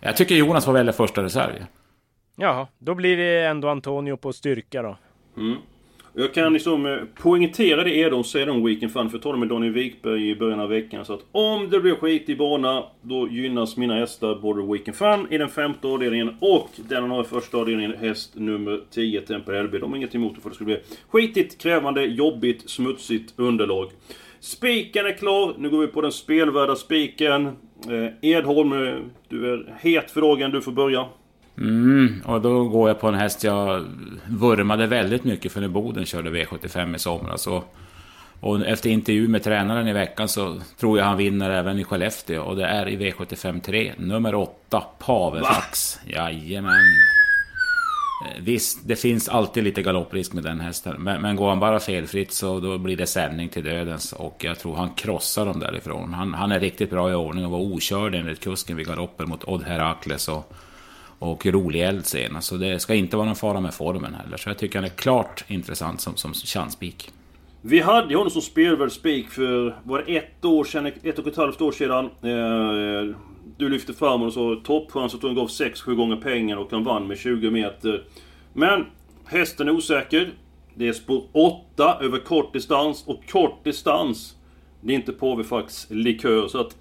Jag 0.00 0.16
tycker 0.16 0.34
Jonas 0.34 0.66
var 0.66 0.74
väldigt 0.74 0.96
första 0.96 1.22
reserv. 1.22 1.66
Jaha, 2.36 2.66
då 2.78 2.94
blir 2.94 3.16
det 3.16 3.46
ändå 3.46 3.68
Antonio 3.68 4.16
på 4.16 4.32
styrka 4.32 4.82
då. 4.82 4.96
Mm. 5.36 5.56
Jag 6.14 6.34
kan 6.34 6.52
liksom 6.52 6.86
eh, 6.86 6.98
poängtera 7.14 7.84
det 7.84 7.96
Edholm 7.96 8.24
säger 8.24 8.48
om 8.48 8.64
Weekend 8.64 8.92
Fun, 8.92 9.10
för 9.10 9.16
jag 9.16 9.22
talade 9.22 9.40
med 9.40 9.48
Daniel 9.48 9.72
Wikberg 9.72 10.30
i 10.30 10.36
början 10.36 10.60
av 10.60 10.68
veckan. 10.68 11.04
Så 11.04 11.14
att 11.14 11.24
om 11.32 11.70
det 11.70 11.80
blir 11.80 11.94
skit 11.94 12.28
i 12.28 12.36
bana, 12.36 12.84
då 13.02 13.28
gynnas 13.28 13.76
mina 13.76 13.94
hästar 13.94 14.34
både 14.34 14.72
Weekend 14.72 14.96
Fun 14.96 15.26
i 15.30 15.38
den 15.38 15.48
femte 15.48 15.88
avdelningen 15.88 16.36
och 16.40 16.68
den 16.76 17.02
han 17.02 17.10
har 17.10 17.20
i 17.20 17.26
första 17.26 17.58
avdelningen, 17.58 17.96
häst 17.98 18.34
nummer 18.34 18.80
10, 18.90 19.20
Temper 19.20 19.62
LB. 19.62 19.72
De 19.80 19.90
har 19.90 19.96
inget 19.96 20.14
emot 20.14 20.34
det, 20.34 20.40
för 20.40 20.48
det 20.48 20.54
skulle 20.54 20.66
bli 20.66 20.80
skitigt, 21.08 21.62
krävande, 21.62 22.04
jobbigt, 22.04 22.70
smutsigt 22.70 23.34
underlag. 23.36 23.90
Spiken 24.40 25.06
är 25.06 25.12
klar, 25.12 25.54
nu 25.58 25.70
går 25.70 25.80
vi 25.80 25.86
på 25.86 26.00
den 26.00 26.12
spelvärda 26.12 26.76
spiken. 26.76 27.46
Eh, 27.90 28.30
Edholm, 28.30 28.72
eh, 28.72 28.94
du 29.28 29.52
är 29.52 29.74
het 29.80 30.10
för 30.10 30.20
dagen, 30.20 30.50
du 30.50 30.60
får 30.60 30.72
börja. 30.72 31.06
Mm, 31.58 32.22
och 32.24 32.40
då 32.40 32.68
går 32.68 32.88
jag 32.88 33.00
på 33.00 33.08
en 33.08 33.14
häst 33.14 33.44
jag 33.44 33.84
vurmade 34.26 34.86
väldigt 34.86 35.24
mycket 35.24 35.52
för 35.52 35.60
när 35.60 35.68
Boden 35.68 36.06
körde 36.06 36.30
V75 36.30 36.96
i 36.96 36.98
somras. 36.98 37.46
Och, 37.46 37.74
och 38.40 38.66
efter 38.66 38.90
intervju 38.90 39.28
med 39.28 39.42
tränaren 39.42 39.88
i 39.88 39.92
veckan 39.92 40.28
så 40.28 40.60
tror 40.80 40.98
jag 40.98 41.04
han 41.04 41.16
vinner 41.16 41.50
även 41.50 41.78
i 41.78 41.84
Skellefteå. 41.84 42.42
Och 42.42 42.56
det 42.56 42.66
är 42.66 42.88
i 42.88 42.96
V75 42.96 43.60
3, 43.60 43.92
nummer 43.96 44.34
8, 44.34 44.82
Pavefax. 44.98 46.00
Jajamän. 46.06 46.74
Eh, 48.24 48.42
visst, 48.42 48.88
det 48.88 48.96
finns 48.96 49.28
alltid 49.28 49.64
lite 49.64 49.82
galopprisk 49.82 50.32
med 50.32 50.44
den 50.44 50.60
hästen. 50.60 50.96
Men, 50.98 51.22
men 51.22 51.36
går 51.36 51.48
han 51.48 51.60
bara 51.60 51.80
felfritt 51.80 52.32
så 52.32 52.60
då 52.60 52.78
blir 52.78 52.96
det 52.96 53.06
sändning 53.06 53.48
till 53.48 53.64
dödens. 53.64 54.12
Och 54.12 54.36
jag 54.44 54.58
tror 54.58 54.76
han 54.76 54.90
krossar 54.94 55.46
dem 55.46 55.60
därifrån. 55.60 56.14
Han, 56.14 56.34
han 56.34 56.52
är 56.52 56.60
riktigt 56.60 56.90
bra 56.90 57.10
i 57.10 57.14
ordning 57.14 57.44
och 57.44 57.50
var 57.50 57.58
okörd 57.58 58.14
enligt 58.14 58.40
kusken 58.40 58.76
vid 58.76 58.86
galoppen 58.86 59.28
mot 59.28 59.44
Odd 59.44 59.62
Herakles. 59.62 60.28
Och, 60.28 60.52
och 61.22 61.46
rolig 61.46 61.82
eld 61.82 62.06
senast. 62.06 62.48
Så 62.48 62.56
det 62.56 62.78
ska 62.78 62.94
inte 62.94 63.16
vara 63.16 63.26
någon 63.26 63.36
fara 63.36 63.60
med 63.60 63.74
formen 63.74 64.14
heller. 64.14 64.36
Så 64.36 64.48
jag 64.48 64.58
tycker 64.58 64.78
han 64.78 64.84
är 64.84 64.88
klart 64.88 65.44
intressant 65.48 66.00
som, 66.00 66.16
som 66.16 66.34
chanspik. 66.34 67.10
Vi 67.60 67.80
hade 67.80 68.08
ju 68.08 68.16
honom 68.16 68.30
som 68.30 68.42
spelvärldsspik 68.42 69.28
för, 69.28 69.76
var 69.82 70.04
det 70.06 70.16
ett 70.16 70.44
år 70.44 70.64
sedan, 70.64 70.86
ett 71.02 71.18
och 71.18 71.26
ett 71.26 71.36
halvt 71.36 71.60
år 71.60 71.72
sedan. 71.72 72.04
Eh, 72.04 73.16
du 73.56 73.68
lyfte 73.68 73.92
fram 73.92 74.10
honom 74.10 74.26
och 74.26 74.32
så 74.32 74.56
toppchans 74.56 75.14
att 75.14 75.22
han 75.22 75.34
gav 75.34 75.48
6-7 75.48 75.94
gånger 75.94 76.16
pengar 76.16 76.56
och 76.56 76.70
han 76.70 76.84
vann 76.84 77.06
med 77.06 77.18
20 77.18 77.50
meter. 77.50 78.04
Men 78.52 78.86
hästen 79.24 79.68
är 79.68 79.72
osäker. 79.72 80.30
Det 80.74 80.88
är 80.88 80.92
spår 80.92 81.24
8 81.32 81.98
över 82.00 82.18
kort 82.18 82.52
distans 82.52 83.04
och 83.06 83.28
kort 83.28 83.64
distans. 83.64 84.36
Det 84.80 84.92
är 84.92 84.96
inte 84.96 85.12
Påvefax 85.12 85.86
likör 85.90 86.48
så 86.48 86.60
att 86.60 86.76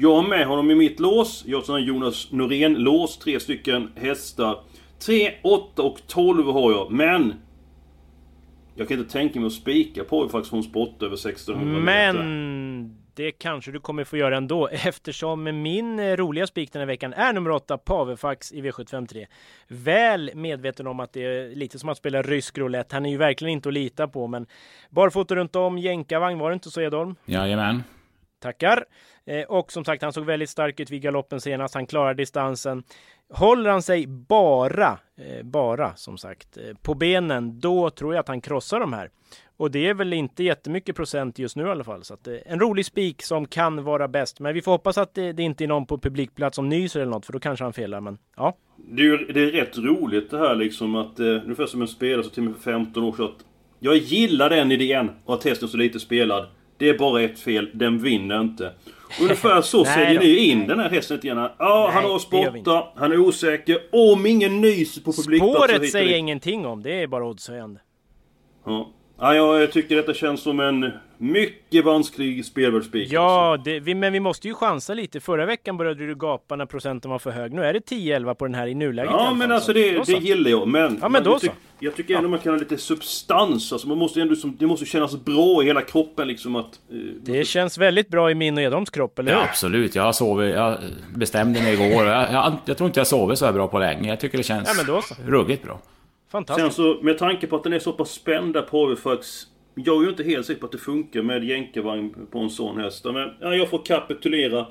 jag 0.00 0.14
har 0.14 0.28
med 0.28 0.46
honom 0.46 0.70
i 0.70 0.74
mitt 0.74 1.00
lås. 1.00 1.44
Jag 1.46 1.60
har 1.60 1.78
Jonas 1.78 2.32
Norén-lås. 2.32 3.18
Tre 3.18 3.40
stycken 3.40 3.92
hästar. 3.96 4.60
3, 4.98 5.34
8 5.42 5.82
och 5.82 6.00
12 6.06 6.46
har 6.46 6.72
jag. 6.72 6.92
Men... 6.92 7.34
Jag 8.74 8.88
kan 8.88 8.98
inte 8.98 9.12
tänka 9.12 9.40
mig 9.40 9.46
att 9.46 9.52
spika 9.52 10.04
på 10.04 10.24
det 10.24 10.30
faktiskt 10.30 10.50
från 10.50 10.62
sport 10.62 11.02
över 11.02 11.14
1600 11.14 11.80
Men... 11.80 12.16
Meter. 12.16 12.98
Det 13.14 13.32
kanske 13.32 13.70
du 13.72 13.80
kommer 13.80 14.04
få 14.04 14.16
göra 14.16 14.36
ändå 14.36 14.68
eftersom 14.68 15.62
min 15.62 15.98
eh, 15.98 16.16
roliga 16.16 16.46
spik 16.46 16.72
den 16.72 16.80
här 16.80 16.86
veckan 16.86 17.12
är 17.12 17.32
nummer 17.32 17.50
8 17.50 17.78
Pavefax 17.78 18.52
i 18.52 18.62
V753. 18.62 19.26
Väl 19.68 20.30
medveten 20.34 20.86
om 20.86 21.00
att 21.00 21.12
det 21.12 21.24
är 21.24 21.54
lite 21.54 21.78
som 21.78 21.88
att 21.88 21.98
spela 21.98 22.22
rysk 22.22 22.58
roulette. 22.58 22.96
Han 22.96 23.06
är 23.06 23.10
ju 23.10 23.16
verkligen 23.16 23.52
inte 23.52 23.68
att 23.68 23.72
lita 23.72 24.08
på 24.08 24.26
men 24.26 24.46
barfota 24.90 25.34
runt 25.34 25.56
om, 25.56 25.78
jänkarvagn 25.78 26.38
var 26.38 26.50
det 26.50 26.54
inte 26.54 26.70
så 26.70 26.80
Edholm? 26.80 27.14
Jajamän. 27.24 27.82
Tackar. 28.40 28.84
Eh, 29.28 29.44
och 29.44 29.72
som 29.72 29.84
sagt, 29.84 30.02
han 30.02 30.12
såg 30.12 30.24
väldigt 30.24 30.50
stark 30.50 30.80
ut 30.80 30.90
vid 30.90 31.02
galoppen 31.02 31.40
senast. 31.40 31.74
Han 31.74 31.86
klarar 31.86 32.14
distansen. 32.14 32.82
Håller 33.30 33.70
han 33.70 33.82
sig 33.82 34.06
bara, 34.06 34.98
eh, 35.18 35.44
bara 35.44 35.96
som 35.96 36.18
sagt, 36.18 36.56
eh, 36.56 36.76
på 36.82 36.94
benen, 36.94 37.60
då 37.60 37.90
tror 37.90 38.14
jag 38.14 38.20
att 38.20 38.28
han 38.28 38.40
krossar 38.40 38.80
de 38.80 38.92
här. 38.92 39.10
Och 39.56 39.70
det 39.70 39.88
är 39.88 39.94
väl 39.94 40.12
inte 40.12 40.44
jättemycket 40.44 40.96
procent 40.96 41.38
just 41.38 41.56
nu 41.56 41.66
i 41.66 41.70
alla 41.70 41.84
fall. 41.84 42.04
Så 42.04 42.14
att, 42.14 42.28
en 42.46 42.60
rolig 42.60 42.86
spik 42.86 43.22
som 43.22 43.46
kan 43.46 43.84
vara 43.84 44.08
bäst. 44.08 44.40
Men 44.40 44.54
vi 44.54 44.62
får 44.62 44.72
hoppas 44.72 44.98
att 44.98 45.14
det, 45.14 45.32
det, 45.32 45.42
inte 45.42 45.64
är 45.64 45.68
någon 45.68 45.86
på 45.86 45.98
publikplats 45.98 46.56
som 46.56 46.68
nyser 46.68 47.00
eller 47.00 47.10
något, 47.10 47.26
för 47.26 47.32
då 47.32 47.40
kanske 47.40 47.64
han 47.64 47.72
felar. 47.72 48.00
Men 48.00 48.18
ja. 48.36 48.56
Det 48.76 49.02
är, 49.02 49.32
det 49.32 49.40
är 49.40 49.50
rätt 49.50 49.78
roligt 49.78 50.30
det 50.30 50.38
här 50.38 50.54
liksom 50.54 50.94
att, 50.94 51.20
eh, 51.20 51.26
ungefär 51.26 51.66
som 51.66 51.82
en 51.82 51.88
spelare 51.88 52.22
som 52.22 52.32
till 52.32 52.42
och 52.42 52.50
med 52.50 52.56
för 52.56 52.72
15 52.72 53.04
år 53.04 53.12
sedan. 53.12 53.32
Jag 53.78 53.96
gillar 53.96 54.50
den 54.50 54.72
idén 54.72 55.10
och 55.24 55.34
att 55.34 55.40
testen 55.40 55.68
så 55.68 55.76
lite 55.76 56.00
spelad. 56.00 56.46
Det 56.78 56.88
är 56.88 56.98
bara 56.98 57.22
ett 57.22 57.38
fel, 57.38 57.70
den 57.74 57.98
vinner 57.98 58.40
inte. 58.40 58.72
Ungefär 59.20 59.60
så 59.62 59.84
säljer 59.94 60.20
ni 60.20 60.36
in 60.36 60.66
den 60.66 60.78
här 60.78 60.90
hästen 60.90 61.16
lite 61.16 61.28
grann. 61.28 61.50
Ja, 61.58 61.90
han 61.92 62.04
har 62.04 62.18
spotta, 62.18 62.84
han 62.96 63.12
är 63.12 63.18
osäker. 63.18 63.78
Om 63.92 64.26
ingen 64.26 64.60
nyser 64.60 65.00
på 65.02 65.12
publikplats 65.12 65.64
Spåret 65.64 65.90
säger 65.90 66.16
ingenting 66.16 66.66
om, 66.66 66.82
det 66.82 67.02
är 67.02 67.06
bara 67.06 67.24
oddshöjande. 67.26 67.80
Ja. 68.66 68.90
Ja, 69.20 69.34
jag 69.60 69.72
tycker 69.72 69.96
detta 69.96 70.14
känns 70.14 70.40
som 70.42 70.60
en 70.60 70.90
mycket 71.18 71.84
vansklig 71.84 72.44
spelvärldsspik. 72.44 73.08
Ja, 73.12 73.58
det, 73.64 73.80
vi, 73.80 73.94
men 73.94 74.12
vi 74.12 74.20
måste 74.20 74.48
ju 74.48 74.54
chansa 74.54 74.94
lite. 74.94 75.20
Förra 75.20 75.46
veckan 75.46 75.76
började 75.76 76.06
du 76.06 76.14
gapa 76.14 76.56
när 76.56 76.66
procenten 76.66 77.10
var 77.10 77.18
för 77.18 77.30
hög. 77.30 77.52
Nu 77.52 77.64
är 77.64 77.72
det 77.72 77.78
10-11 77.90 78.34
på 78.34 78.44
den 78.46 78.54
här 78.54 78.66
i 78.66 78.74
nuläget. 78.74 79.12
Ja, 79.14 79.34
men 79.34 79.52
alltså 79.52 79.66
Så, 79.66 79.72
det, 79.72 80.04
det 80.06 80.12
gillar 80.12 80.50
jag. 80.50 80.68
Men, 80.68 80.98
Ja, 81.02 81.08
men 81.08 81.24
då 81.24 81.30
jag, 81.30 81.40
så. 81.40 81.46
tyck- 81.46 81.52
jag 81.80 81.96
tycker 81.96 82.16
ändå 82.16 82.28
man 82.28 82.38
kan 82.38 82.52
ha 82.52 82.58
lite 82.58 82.78
substans. 82.78 83.72
Alltså 83.72 83.88
man 83.88 83.98
måste 83.98 84.20
ändå, 84.20 84.36
som, 84.36 84.56
det 84.58 84.66
måste 84.66 84.86
kännas 84.86 85.24
bra 85.24 85.62
i 85.62 85.66
hela 85.66 85.80
kroppen 85.82 86.28
liksom 86.28 86.56
att... 86.56 86.80
eh, 86.90 86.96
Det 87.22 87.44
känns 87.44 87.78
väldigt 87.78 88.08
bra 88.08 88.30
i 88.30 88.34
min 88.34 88.56
och 88.58 88.62
Edholms 88.62 88.90
kropp, 88.90 89.18
eller 89.18 89.32
Ja, 89.32 89.38
hur? 89.38 89.44
absolut. 89.44 89.94
Jag 89.94 90.02
har 90.02 90.12
sovit, 90.12 90.54
jag 90.54 90.76
bestämde 91.14 91.62
mig 91.62 91.74
igår. 91.74 92.06
Jag, 92.06 92.32
jag, 92.32 92.52
jag 92.64 92.76
tror 92.76 92.86
inte 92.88 93.00
jag 93.00 93.06
sovit 93.06 93.38
så 93.38 93.46
här 93.46 93.52
bra 93.52 93.68
på 93.68 93.78
länge. 93.78 94.08
Jag 94.08 94.20
tycker 94.20 94.38
det 94.38 94.44
känns 94.44 94.68
Ja, 94.68 94.74
men 94.76 94.94
då 94.94 95.02
så. 95.02 95.14
ruggigt 95.26 95.62
bra. 95.64 95.80
Fantastiskt. 96.30 96.76
Sen 96.76 96.84
så, 96.84 97.02
med 97.02 97.18
tanke 97.18 97.46
på 97.46 97.56
att 97.56 97.62
den 97.62 97.72
är 97.72 97.78
så 97.78 97.92
pass 97.92 98.10
spänd 98.10 98.54
där 98.54 98.62
på 98.62 98.80
Havifax. 98.80 99.46
Jag 99.74 99.96
är 99.96 100.02
ju 100.02 100.10
inte 100.10 100.24
helt 100.24 100.46
säker 100.46 100.60
på 100.60 100.66
att 100.66 100.72
det 100.72 100.78
funkar 100.78 101.22
med 101.22 101.44
jänkarvagn 101.44 102.26
på 102.30 102.38
en 102.38 102.50
sån 102.50 102.80
häst. 102.80 103.04
Men 103.04 103.30
ja, 103.40 103.54
jag 103.54 103.70
får 103.70 103.84
kapitulera. 103.84 104.66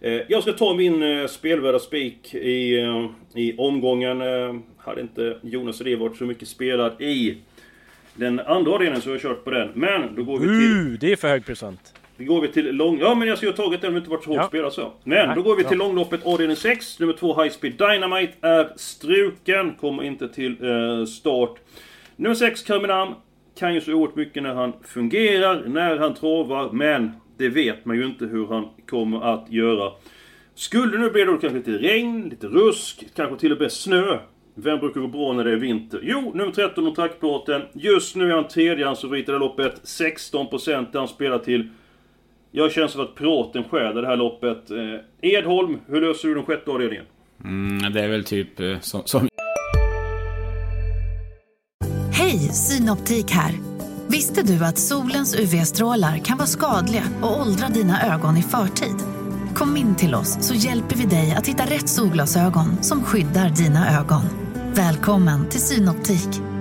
Eh, 0.00 0.20
jag 0.28 0.42
ska 0.42 0.52
ta 0.52 0.74
min 0.74 1.02
eh, 1.02 1.26
spelvärda 1.26 1.78
spik 1.78 2.34
i, 2.34 2.78
eh, 2.78 3.10
i 3.34 3.56
omgången. 3.58 4.20
Eh, 4.20 4.54
hade 4.78 5.00
inte 5.00 5.38
Jonas 5.42 5.78
det 5.78 5.96
varit 5.96 6.16
så 6.16 6.24
mycket 6.24 6.48
spelad 6.48 7.02
i 7.02 7.38
den 8.14 8.40
andra 8.40 8.78
delen 8.78 9.00
så 9.00 9.08
har 9.08 9.14
jag 9.14 9.22
kört 9.22 9.44
på 9.44 9.50
den. 9.50 9.70
Men 9.74 10.14
då 10.14 10.24
går 10.24 10.38
vi 10.38 10.46
till... 10.46 10.92
Uh, 10.92 10.98
det 10.98 11.12
är 11.12 11.16
för 11.16 11.28
hög 11.28 11.46
procent. 11.46 11.94
Då 12.16 12.24
går 12.24 12.40
vi 12.40 12.48
till 12.48 12.76
lång... 12.76 12.98
Ja 13.00 13.14
men 13.14 13.28
jag 13.28 13.36
skulle 13.36 13.52
ha 13.52 13.56
tagit 13.56 13.80
den 13.80 13.88
om 13.88 13.94
det 13.94 13.98
inte 13.98 14.10
varit 14.10 14.24
så 14.24 14.30
hårt 14.30 14.38
Ja. 14.38 14.46
spelat 14.48 14.72
så. 14.72 14.92
Men 15.04 15.26
Nej, 15.26 15.36
då 15.36 15.42
går 15.42 15.56
vi 15.56 15.64
till 15.64 15.78
långloppet 15.78 16.26
avdelning 16.26 16.56
6. 16.56 17.00
Nummer 17.00 17.12
2 17.12 17.42
High 17.42 17.52
Speed 17.52 17.72
Dynamite 17.72 18.32
är 18.40 18.68
struken. 18.76 19.74
Kommer 19.80 20.02
inte 20.02 20.28
till 20.28 20.56
eh, 20.64 21.04
start. 21.04 21.54
Nummer 22.16 22.34
6 22.34 22.62
Carminam 22.62 23.14
kan 23.58 23.74
ju 23.74 23.80
så 23.80 23.92
oerhört 23.92 24.16
mycket 24.16 24.42
när 24.42 24.54
han 24.54 24.72
fungerar, 24.84 25.62
när 25.66 25.96
han 25.96 26.14
travar. 26.14 26.70
Men 26.72 27.10
det 27.38 27.48
vet 27.48 27.84
man 27.84 27.96
ju 27.96 28.06
inte 28.06 28.24
hur 28.24 28.46
han 28.46 28.68
kommer 28.90 29.20
att 29.34 29.50
göra. 29.50 29.92
Skulle 30.54 30.92
det 30.92 30.98
nu 30.98 31.10
bli 31.10 31.24
då 31.24 31.36
kanske 31.36 31.58
lite 31.58 31.70
regn, 31.70 32.28
lite 32.28 32.46
rusk, 32.46 33.04
kanske 33.16 33.36
till 33.38 33.52
och 33.52 33.60
med 33.60 33.72
snö. 33.72 34.18
Vem 34.54 34.78
brukar 34.78 35.00
gå 35.00 35.06
bra 35.06 35.32
när 35.32 35.44
det 35.44 35.50
är 35.52 35.56
vinter? 35.56 36.00
Jo, 36.02 36.32
nummer 36.34 36.52
13 36.52 36.86
och 36.86 36.94
trackplåten. 36.94 37.62
Just 37.72 38.16
nu 38.16 38.30
är 38.30 38.34
han 38.34 38.48
tredje 38.48 38.86
hans 38.86 39.00
favorit 39.00 39.28
i 39.28 39.32
det 39.32 39.38
loppet. 39.38 39.80
16% 39.84 40.86
där 40.92 40.98
han 40.98 41.08
spelar 41.08 41.38
till. 41.38 41.68
Jag 42.54 42.72
känner 42.72 42.88
som 42.88 43.00
att 43.00 43.14
Piraten 43.14 43.64
stjäl 43.64 43.94
det 43.94 44.06
här 44.06 44.16
loppet. 44.16 44.70
Eh, 44.70 45.30
Edholm, 45.30 45.78
hur 45.86 46.00
löser 46.00 46.28
du 46.28 46.34
den 46.34 46.44
sjätte 46.44 46.70
avdelningen? 46.70 47.04
Mm, 47.44 47.92
det 47.92 48.00
är 48.00 48.08
väl 48.08 48.24
typ 48.24 48.60
eh, 48.60 48.78
som, 48.80 49.02
som 49.04 49.28
Hej, 52.12 52.38
Synoptik 52.38 53.30
här. 53.30 53.52
Visste 54.08 54.42
du 54.42 54.64
att 54.64 54.78
solens 54.78 55.40
UV-strålar 55.40 56.18
kan 56.18 56.38
vara 56.38 56.46
skadliga 56.46 57.02
och 57.22 57.40
åldra 57.40 57.68
dina 57.68 58.14
ögon 58.14 58.36
i 58.36 58.42
förtid? 58.42 58.96
Kom 59.54 59.76
in 59.76 59.96
till 59.96 60.14
oss 60.14 60.46
så 60.46 60.54
hjälper 60.54 60.96
vi 60.96 61.04
dig 61.04 61.34
att 61.38 61.48
hitta 61.48 61.62
rätt 61.62 61.88
solglasögon 61.88 62.82
som 62.82 63.04
skyddar 63.04 63.48
dina 63.48 64.00
ögon. 64.00 64.22
Välkommen 64.74 65.48
till 65.48 65.60
Synoptik. 65.60 66.51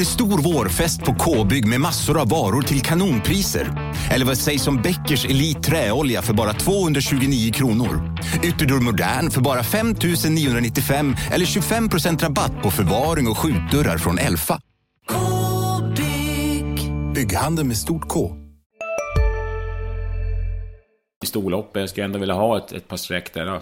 Det 0.00 0.04
stor 0.04 0.38
vårfest 0.38 1.04
på 1.04 1.14
K-bygg 1.14 1.66
med 1.66 1.80
massor 1.80 2.20
av 2.20 2.28
varor 2.28 2.62
till 2.62 2.80
kanonpriser. 2.80 3.92
Eller 4.10 4.26
vad 4.26 4.38
sägs 4.38 4.68
om 4.68 4.76
Bäckers 4.82 5.24
Elite 5.24 5.60
Träolja 5.60 6.22
för 6.22 6.34
bara 6.34 6.52
229 6.52 7.52
kronor? 7.52 8.18
Ytterdörr 8.42 8.80
Modern 8.80 9.30
för 9.30 9.40
bara 9.40 9.62
5 9.62 9.94
995 10.30 11.16
eller 11.32 11.46
25% 11.46 12.22
rabatt 12.22 12.62
på 12.62 12.70
förvaring 12.70 13.28
och 13.28 13.38
skjutdörrar 13.38 13.98
från 13.98 14.18
Elfa. 14.18 14.60
K-bygg. 15.08 16.92
Bygghandeln 17.14 17.68
med 17.68 17.76
stort 17.76 18.08
K. 18.08 18.36
storloppet. 21.26 21.80
Jag 21.80 21.90
skulle 21.90 22.04
ändå 22.04 22.18
vilja 22.18 22.34
ha 22.34 22.58
ett, 22.58 22.72
ett 22.72 22.88
par 22.88 22.96
streck 22.96 23.34
där. 23.34 23.60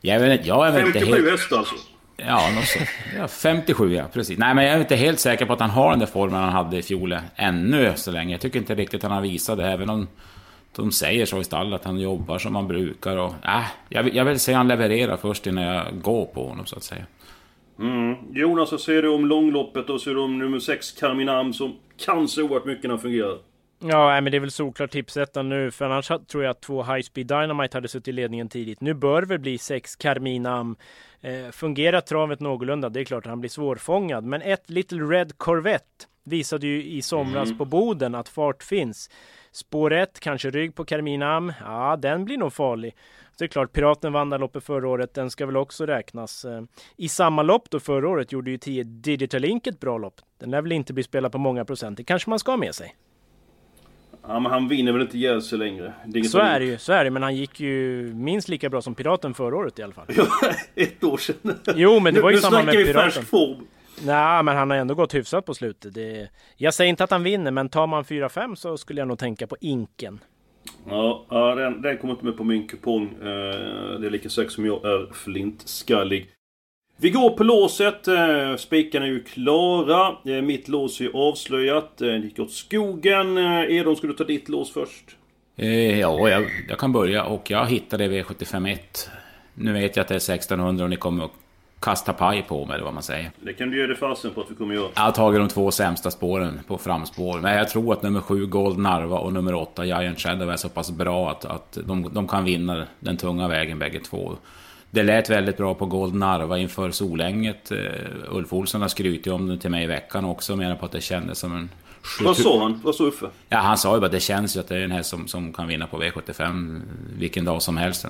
Jag, 0.00 0.20
vet, 0.20 0.38
inte- 0.38 0.48
jag 0.48 0.68
är 0.68 0.72
väl 0.72 0.86
inte 0.86 0.98
57 0.98 1.22
helt... 1.22 1.40
hästar 1.40 1.58
alltså. 1.58 1.74
Ja, 2.16 2.50
något. 2.54 2.88
Ja, 3.18 3.28
57 3.28 3.92
ja, 3.94 4.04
precis. 4.12 4.38
Nej, 4.38 4.54
men 4.54 4.64
jag 4.64 4.74
är 4.74 4.80
inte 4.80 4.96
helt 4.96 5.18
säker 5.20 5.46
på 5.46 5.52
att 5.52 5.60
han 5.60 5.70
har 5.70 5.90
den 5.90 5.98
där 5.98 6.06
formen 6.06 6.40
han 6.40 6.52
hade 6.52 6.76
i 6.76 6.82
fjol 6.82 7.16
ännu 7.36 7.92
så 7.96 8.10
länge. 8.10 8.34
Jag 8.34 8.40
tycker 8.40 8.58
inte 8.58 8.74
riktigt 8.74 9.02
han 9.02 9.12
har 9.12 9.20
visat 9.20 9.58
det, 9.58 9.68
även 9.68 9.90
om 9.90 10.08
de 10.76 10.92
säger 10.92 11.26
så 11.26 11.40
i 11.40 11.44
stallet 11.44 11.80
att 11.80 11.84
han 11.86 11.98
jobbar 12.00 12.38
som 12.38 12.54
han 12.54 12.68
brukar. 12.68 13.16
Och, 13.16 13.34
äh, 13.44 13.60
jag, 13.88 14.02
vill- 14.02 14.16
jag 14.16 14.24
vill 14.24 14.40
se 14.40 14.52
han 14.52 14.68
leverera 14.68 15.16
först 15.16 15.46
innan 15.46 15.64
jag 15.64 15.86
går 16.02 16.24
på 16.26 16.48
honom, 16.48 16.66
så 16.66 16.76
att 16.76 16.82
säga. 16.82 17.04
Mm. 17.78 18.14
Jonas, 18.32 18.72
vad 18.72 18.80
säger 18.80 19.02
du 19.02 19.08
om 19.08 19.26
långloppet 19.26 19.90
och 19.90 20.00
så 20.00 20.10
är 20.10 20.14
det 20.14 20.20
om 20.20 20.38
nummer 20.38 20.58
6 20.58 20.92
Carminam 20.92 21.52
som 21.52 21.76
kan 22.06 22.28
så 22.28 22.42
oerhört 22.42 22.64
mycket 22.64 22.82
när 22.84 22.90
han 22.90 22.98
fungerar? 23.00 23.38
Ja, 23.86 24.20
men 24.20 24.30
det 24.30 24.38
är 24.38 24.40
väl 24.40 24.50
solklart 24.50 24.90
tipsettan 24.90 25.48
nu, 25.48 25.70
för 25.70 25.84
annars 25.84 26.06
tror 26.06 26.44
jag 26.44 26.50
att 26.50 26.60
två 26.60 26.82
High 26.82 27.02
Speed 27.02 27.26
Dynamite 27.26 27.76
hade 27.76 27.88
suttit 27.88 28.08
i 28.08 28.12
ledningen 28.12 28.48
tidigt. 28.48 28.80
Nu 28.80 28.94
bör 28.94 29.20
det 29.20 29.26
väl 29.26 29.38
bli 29.38 29.58
sex 29.58 29.96
Carminam. 29.96 30.76
Eh, 31.20 31.50
fungerar 31.50 32.00
travet 32.00 32.40
någorlunda, 32.40 32.88
det 32.88 33.00
är 33.00 33.04
klart 33.04 33.26
att 33.26 33.30
han 33.30 33.40
blir 33.40 33.50
svårfångad, 33.50 34.24
men 34.24 34.42
ett 34.42 34.70
Little 34.70 35.02
Red 35.02 35.38
Corvette 35.38 36.06
visade 36.24 36.66
ju 36.66 36.84
i 36.84 37.02
somras 37.02 37.58
på 37.58 37.64
Boden 37.64 38.14
att 38.14 38.28
fart 38.28 38.62
finns. 38.62 39.10
Spår 39.52 39.92
1, 39.92 40.20
kanske 40.20 40.50
rygg 40.50 40.74
på 40.74 40.84
Carminam, 40.84 41.52
ja 41.60 41.96
den 41.96 42.24
blir 42.24 42.38
nog 42.38 42.52
farlig. 42.52 42.96
Så 43.30 43.36
det 43.38 43.44
är 43.44 43.48
klart, 43.48 43.72
Piraten 43.72 44.12
vann 44.12 44.30
det 44.30 44.38
loppet 44.38 44.64
förra 44.64 44.88
året, 44.88 45.14
den 45.14 45.30
ska 45.30 45.46
väl 45.46 45.56
också 45.56 45.86
räknas. 45.86 46.44
Eh, 46.44 46.62
I 46.96 47.08
samma 47.08 47.42
lopp 47.42 47.70
då 47.70 47.80
förra 47.80 48.08
året 48.08 48.32
gjorde 48.32 48.50
ju 48.50 48.58
10 48.58 48.84
Digital 48.84 49.44
Ink 49.44 49.66
ett 49.66 49.80
bra 49.80 49.98
lopp. 49.98 50.20
Den 50.38 50.50
lär 50.50 50.62
väl 50.62 50.72
inte 50.72 50.92
bli 50.92 51.02
spelad 51.02 51.32
på 51.32 51.38
många 51.38 51.64
procent, 51.64 51.96
det 51.96 52.04
kanske 52.04 52.30
man 52.30 52.38
ska 52.38 52.52
ha 52.52 52.56
med 52.56 52.74
sig. 52.74 52.94
Ja, 54.28 54.40
men 54.40 54.52
han 54.52 54.68
vinner 54.68 54.92
väl 54.92 55.02
inte 55.02 55.40
sig 55.40 55.58
längre? 55.58 55.92
Det 56.06 56.18
inget 56.18 56.30
Så 56.30 56.38
är 56.38 56.60
det 56.60 56.66
ju, 56.66 56.78
så 56.78 56.92
är 56.92 57.04
det, 57.04 57.10
men 57.10 57.22
han 57.22 57.36
gick 57.36 57.60
ju 57.60 58.02
minst 58.14 58.48
lika 58.48 58.68
bra 58.70 58.82
som 58.82 58.94
Piraten 58.94 59.34
förra 59.34 59.56
året 59.56 59.78
i 59.78 59.82
alla 59.82 59.92
fall. 59.92 60.06
Ett 60.74 61.04
år 61.04 61.16
sedan. 61.16 61.58
Jo, 61.74 62.00
men 62.00 62.14
det 62.14 62.20
var 62.20 62.30
ju 62.30 62.36
nu, 62.36 62.42
samma 62.42 62.58
nu 62.58 62.64
med 62.64 62.72
snackar 62.74 62.78
vi 62.78 62.92
Piraten. 62.92 63.10
färsk 63.10 63.28
form. 63.28 63.66
Nej, 64.02 64.42
men 64.42 64.56
han 64.56 64.70
har 64.70 64.76
ändå 64.76 64.94
gått 64.94 65.14
hyfsat 65.14 65.46
på 65.46 65.54
slutet. 65.54 65.94
Det... 65.94 66.28
Jag 66.56 66.74
säger 66.74 66.88
inte 66.88 67.04
att 67.04 67.10
han 67.10 67.22
vinner, 67.22 67.50
men 67.50 67.68
tar 67.68 67.86
man 67.86 68.04
4-5 68.04 68.54
så 68.54 68.76
skulle 68.76 69.00
jag 69.00 69.08
nog 69.08 69.18
tänka 69.18 69.46
på 69.46 69.56
Inken. 69.60 70.20
Ja, 70.88 71.26
ja 71.30 71.54
den, 71.54 71.82
den 71.82 71.98
kommer 71.98 72.14
inte 72.14 72.24
med 72.24 72.36
på 72.36 72.44
min 72.44 72.68
kupong. 72.68 73.04
Eh, 73.04 74.00
det 74.00 74.06
är 74.06 74.10
lika 74.10 74.28
säkert 74.28 74.52
som 74.52 74.66
jag 74.66 74.84
är 74.84 75.12
flintskallig. 75.12 76.30
Vi 76.96 77.10
går 77.10 77.30
på 77.30 77.44
låset. 77.44 78.08
Eh, 78.08 78.56
spikarna 78.56 79.06
är 79.06 79.10
ju 79.10 79.22
klara. 79.22 80.16
Eh, 80.24 80.42
mitt 80.42 80.68
lås 80.68 81.00
är 81.00 81.10
avslöjat. 81.14 82.00
Eh, 82.00 82.06
det 82.08 82.16
gick 82.16 82.38
åt 82.38 82.52
skogen. 82.52 83.38
Eh, 83.38 83.76
Edon, 83.76 83.96
ska 83.96 84.06
du 84.06 84.12
ta 84.12 84.24
ditt 84.24 84.48
lås 84.48 84.72
först? 84.72 85.04
Eh, 85.56 86.00
ja, 86.00 86.28
jag, 86.28 86.44
jag 86.68 86.78
kan 86.78 86.92
börja 86.92 87.24
och 87.24 87.50
jag 87.50 87.66
hittade 87.66 88.08
V751. 88.08 88.78
Nu 89.54 89.72
vet 89.72 89.96
jag 89.96 90.02
att 90.02 90.08
det 90.08 90.14
är 90.14 90.34
1600 90.34 90.84
och 90.84 90.90
ni 90.90 90.96
kommer 90.96 91.24
att 91.24 91.30
kasta 91.80 92.12
paj 92.12 92.42
på 92.48 92.66
mig, 92.66 92.74
eller 92.74 92.84
vad 92.84 92.94
man 92.94 93.02
säger. 93.02 93.30
Det 93.40 93.52
kan 93.52 93.70
du 93.70 93.80
ge 93.80 93.86
dig 93.86 93.96
fasen 93.96 94.30
på 94.30 94.40
att 94.40 94.50
vi 94.50 94.54
kommer 94.54 94.74
göra. 94.74 94.88
Jag 94.94 95.02
har 95.02 95.12
tagit 95.12 95.40
de 95.40 95.48
två 95.48 95.70
sämsta 95.70 96.10
spåren 96.10 96.60
på 96.66 96.78
framspår. 96.78 97.38
Men 97.40 97.56
jag 97.56 97.68
tror 97.68 97.92
att 97.92 98.02
nummer 98.02 98.20
7 98.20 98.46
Gold 98.46 98.78
Narva 98.78 99.18
och 99.18 99.32
nummer 99.32 99.54
8 99.54 99.84
Giant 99.84 100.20
Shadow 100.20 100.50
är 100.50 100.56
så 100.56 100.68
pass 100.68 100.90
bra 100.90 101.30
att, 101.30 101.44
att 101.44 101.78
de, 101.86 102.10
de 102.12 102.28
kan 102.28 102.44
vinna 102.44 102.86
den 103.00 103.16
tunga 103.16 103.48
vägen 103.48 103.78
bägge 103.78 104.00
två. 104.00 104.36
Det 104.94 105.02
lät 105.02 105.30
väldigt 105.30 105.56
bra 105.56 105.74
på 105.74 105.86
Gold 105.86 106.14
Narva 106.14 106.58
inför 106.58 106.90
Solänget. 106.90 107.72
Uh, 107.72 107.78
Ulf 108.30 108.52
Olsson 108.52 108.82
har 108.82 108.88
skrutit 108.88 109.32
om 109.32 109.46
den 109.46 109.58
till 109.58 109.70
mig 109.70 109.84
i 109.84 109.86
veckan 109.86 110.24
också 110.24 110.52
och 110.52 110.58
menar 110.58 110.76
på 110.76 110.86
att 110.86 110.92
det 110.92 111.00
kändes 111.00 111.38
som 111.38 111.56
en... 111.56 111.70
Vad 112.24 112.36
sa 112.36 112.62
han? 112.62 112.80
Vad 112.84 112.94
sa 112.94 113.04
Uffe? 113.04 113.26
Ja, 113.48 113.58
han 113.58 113.78
sa 113.78 113.94
ju 113.94 114.00
bara 114.00 114.06
att 114.06 114.12
det 114.12 114.20
känns 114.20 114.56
ju 114.56 114.60
att 114.60 114.68
det 114.68 114.76
är 114.76 114.80
en 114.80 114.90
häst 114.90 115.10
som, 115.10 115.28
som 115.28 115.52
kan 115.52 115.68
vinna 115.68 115.86
på 115.86 116.02
V75 116.02 116.80
vilken 117.18 117.44
dag 117.44 117.62
som 117.62 117.76
helst. 117.76 118.06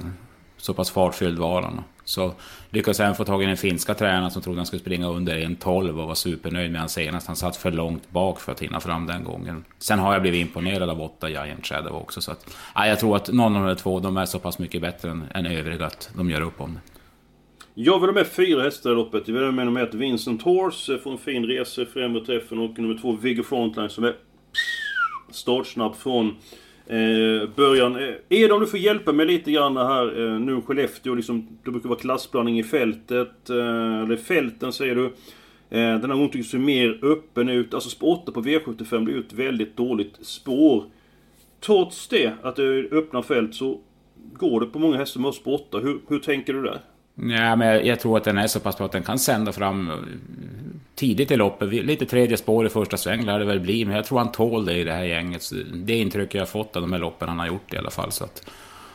Så 0.65 0.75
pass 0.75 0.91
fartfylld 0.91 1.39
var 1.39 1.63
han. 1.63 1.85
Så 2.05 2.33
lyckades 2.71 3.01
även 3.01 3.15
få 3.15 3.25
tag 3.25 3.43
i 3.43 3.47
den 3.47 3.57
finska 3.57 3.95
tränaren 3.95 4.31
som 4.31 4.43
trodde 4.43 4.59
han 4.59 4.67
skulle 4.67 4.81
springa 4.81 5.09
under 5.09 5.37
1.12 5.37 6.01
och 6.01 6.09
var 6.09 6.15
supernöjd 6.15 6.73
med 6.73 6.81
han 6.81 6.89
senast. 6.89 7.27
Han 7.27 7.37
satt 7.37 7.57
för 7.57 7.71
långt 7.71 8.11
bak 8.11 8.41
för 8.41 8.53
att 8.53 8.63
hinna 8.63 8.81
fram 8.81 9.07
den 9.07 9.25
gången. 9.25 9.65
Sen 9.79 9.99
har 9.99 10.13
jag 10.13 10.23
blivit 10.23 10.41
imponerad 10.41 10.91
av 10.91 11.03
åtta 11.03 11.29
Giant 11.29 11.67
Shadow 11.67 11.97
också. 11.97 12.21
Så 12.21 12.33
att, 12.33 12.57
ja, 12.75 12.87
jag 12.87 13.01
tror 13.01 13.17
att 13.17 13.33
någon 13.33 13.57
av 13.57 13.67
de 13.67 13.77
två, 13.77 14.01
de 14.01 14.17
är 14.17 14.27
så 14.27 14.39
pass 14.39 14.59
mycket 14.59 14.81
bättre 14.81 15.11
än, 15.11 15.25
än 15.35 15.47
övriga 15.47 15.87
att 15.87 16.11
de 16.17 16.31
gör 16.31 16.41
upp 16.41 16.61
om 16.61 16.75
det. 16.75 16.81
Jag 17.75 18.01
vill 18.01 18.09
ha 18.09 18.15
med 18.15 18.27
fyra 18.27 18.63
hästar 18.63 18.91
i 18.91 18.95
loppet. 18.95 19.29
Jag 19.29 19.35
vill 19.35 19.45
ha 19.45 19.53
med 19.53 19.67
nummer 19.67 19.83
ett 19.83 19.95
Vincent 19.95 20.43
Horse. 20.43 20.95
Eh, 20.95 20.99
Får 20.99 21.13
en 21.13 21.19
fin 21.19 21.47
resa 21.47 21.83
i 21.83 21.87
främre 21.87 22.25
träffen. 22.25 22.59
Och 22.59 22.79
nummer 22.79 22.99
två 23.01 23.13
Viggo 23.13 23.43
Frontline 23.43 23.91
som 23.91 24.05
är 24.05 24.15
startsnabb 25.31 25.97
från 25.97 26.37
eh, 26.87 27.49
början. 27.57 27.97
Eh, 27.97 28.15
Edom, 28.29 28.61
du 28.61 28.67
får 28.67 28.79
hjälpa 28.79 29.13
mig 29.13 29.27
lite 29.27 29.53
grann 29.53 29.77
här. 29.77 30.21
Eh, 30.21 30.41
nu 30.41 30.61
Skellefteå, 30.61 31.15
liksom, 31.15 31.49
det 31.65 31.71
brukar 31.71 31.89
vara 31.89 31.99
klassblandning 31.99 32.59
i 32.59 32.63
fältet. 32.63 33.51
Eh, 33.51 34.03
eller 34.03 34.17
fälten 34.17 34.73
säger 34.73 34.95
du. 34.95 35.05
Eh, 35.71 36.01
den 36.01 36.11
här 36.11 36.17
gången 36.17 36.31
tycks 36.31 36.55
ju 36.55 36.59
mer 36.59 36.99
öppen 37.03 37.49
ut. 37.49 37.75
Alltså 37.75 37.91
spår 37.91 38.23
8 38.23 38.33
på 38.33 38.43
V75 38.43 39.05
blir 39.05 39.15
ju 39.15 39.21
ett 39.21 39.33
väldigt 39.33 39.77
dåligt 39.77 40.19
spår. 40.23 40.85
Trots 41.61 42.09
det, 42.09 42.33
att 42.43 42.57
det 42.57 42.65
är 42.65 42.95
öppna 42.95 43.23
fält, 43.23 43.55
så 43.55 43.81
går 44.33 44.61
det 44.61 44.67
på 44.67 44.79
många 44.79 44.97
hästar 44.97 45.21
med 45.21 45.35
spår 45.35 45.55
8. 45.55 45.79
Hur, 45.79 46.01
hur 46.09 46.19
tänker 46.19 46.53
du 46.53 46.63
där? 46.63 46.81
Ja, 47.15 47.57
men 47.57 47.69
jag, 47.69 47.87
jag, 47.87 48.01
tror 48.01 48.17
att 48.17 48.25
den 48.25 48.39
är 48.39 48.47
så 48.47 48.61
pass 48.61 48.77
bra 48.77 48.87
att 48.87 48.93
den 48.93 49.03
kan 49.03 49.19
sända 49.19 49.53
fram 49.53 49.93
tidigt 50.95 51.31
i 51.31 51.37
loppet. 51.37 51.69
Lite 51.69 52.07
tredje 52.07 52.37
spår 52.37 52.67
i 52.67 52.69
första 52.69 52.97
sväng 52.97 53.25
lär 53.25 53.39
det 53.39 53.45
väl 53.45 53.61
bli, 53.61 53.85
men 53.85 53.97
jag 53.97 54.05
tror 54.05 54.19
han 54.19 54.33
tål 54.33 54.65
det 54.65 54.77
i 54.77 54.85
det 54.85 54.93
här 54.93 55.05
gänget. 55.05 55.43
Det 55.75 55.97
intrycket 55.97 56.35
jag 56.35 56.41
har 56.41 56.47
fått 56.47 56.77
av 56.77 56.83
de 56.83 56.93
här 56.93 57.01
loppen 57.01 57.29
han 57.29 57.39
har 57.39 57.47
gjort 57.47 57.75
i 57.75 57.77
alla 57.77 57.91
fall. 57.91 58.13
Så 58.13 58.25
att, 58.25 58.51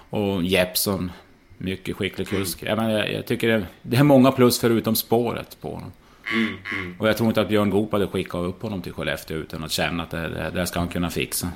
och 0.09 0.43
Jeppson, 0.43 1.11
mycket 1.57 1.95
skicklig 1.95 2.27
kusk. 2.27 2.63
Jag, 2.63 2.77
menar, 2.77 2.91
jag, 2.91 3.13
jag 3.13 3.25
tycker 3.25 3.47
det, 3.47 3.65
det, 3.81 3.97
är 3.97 4.03
många 4.03 4.31
plus 4.31 4.59
förutom 4.59 4.95
spåret 4.95 5.61
på 5.61 5.73
honom. 5.73 5.91
Mm, 6.33 6.47
mm. 6.47 6.95
Och 6.99 7.07
jag 7.07 7.17
tror 7.17 7.29
inte 7.29 7.41
att 7.41 7.49
Björn 7.49 7.69
Goop 7.69 7.91
hade 7.91 8.07
skickat 8.07 8.41
upp 8.41 8.61
honom 8.61 8.81
till 8.81 8.93
Skellefteå 8.93 9.37
utan 9.37 9.63
att 9.63 9.71
känna 9.71 10.03
att 10.03 10.11
det, 10.11 10.29
det, 10.29 10.51
det 10.53 10.67
ska 10.67 10.79
han 10.79 10.87
kunna 10.87 11.09
fixa. 11.09 11.51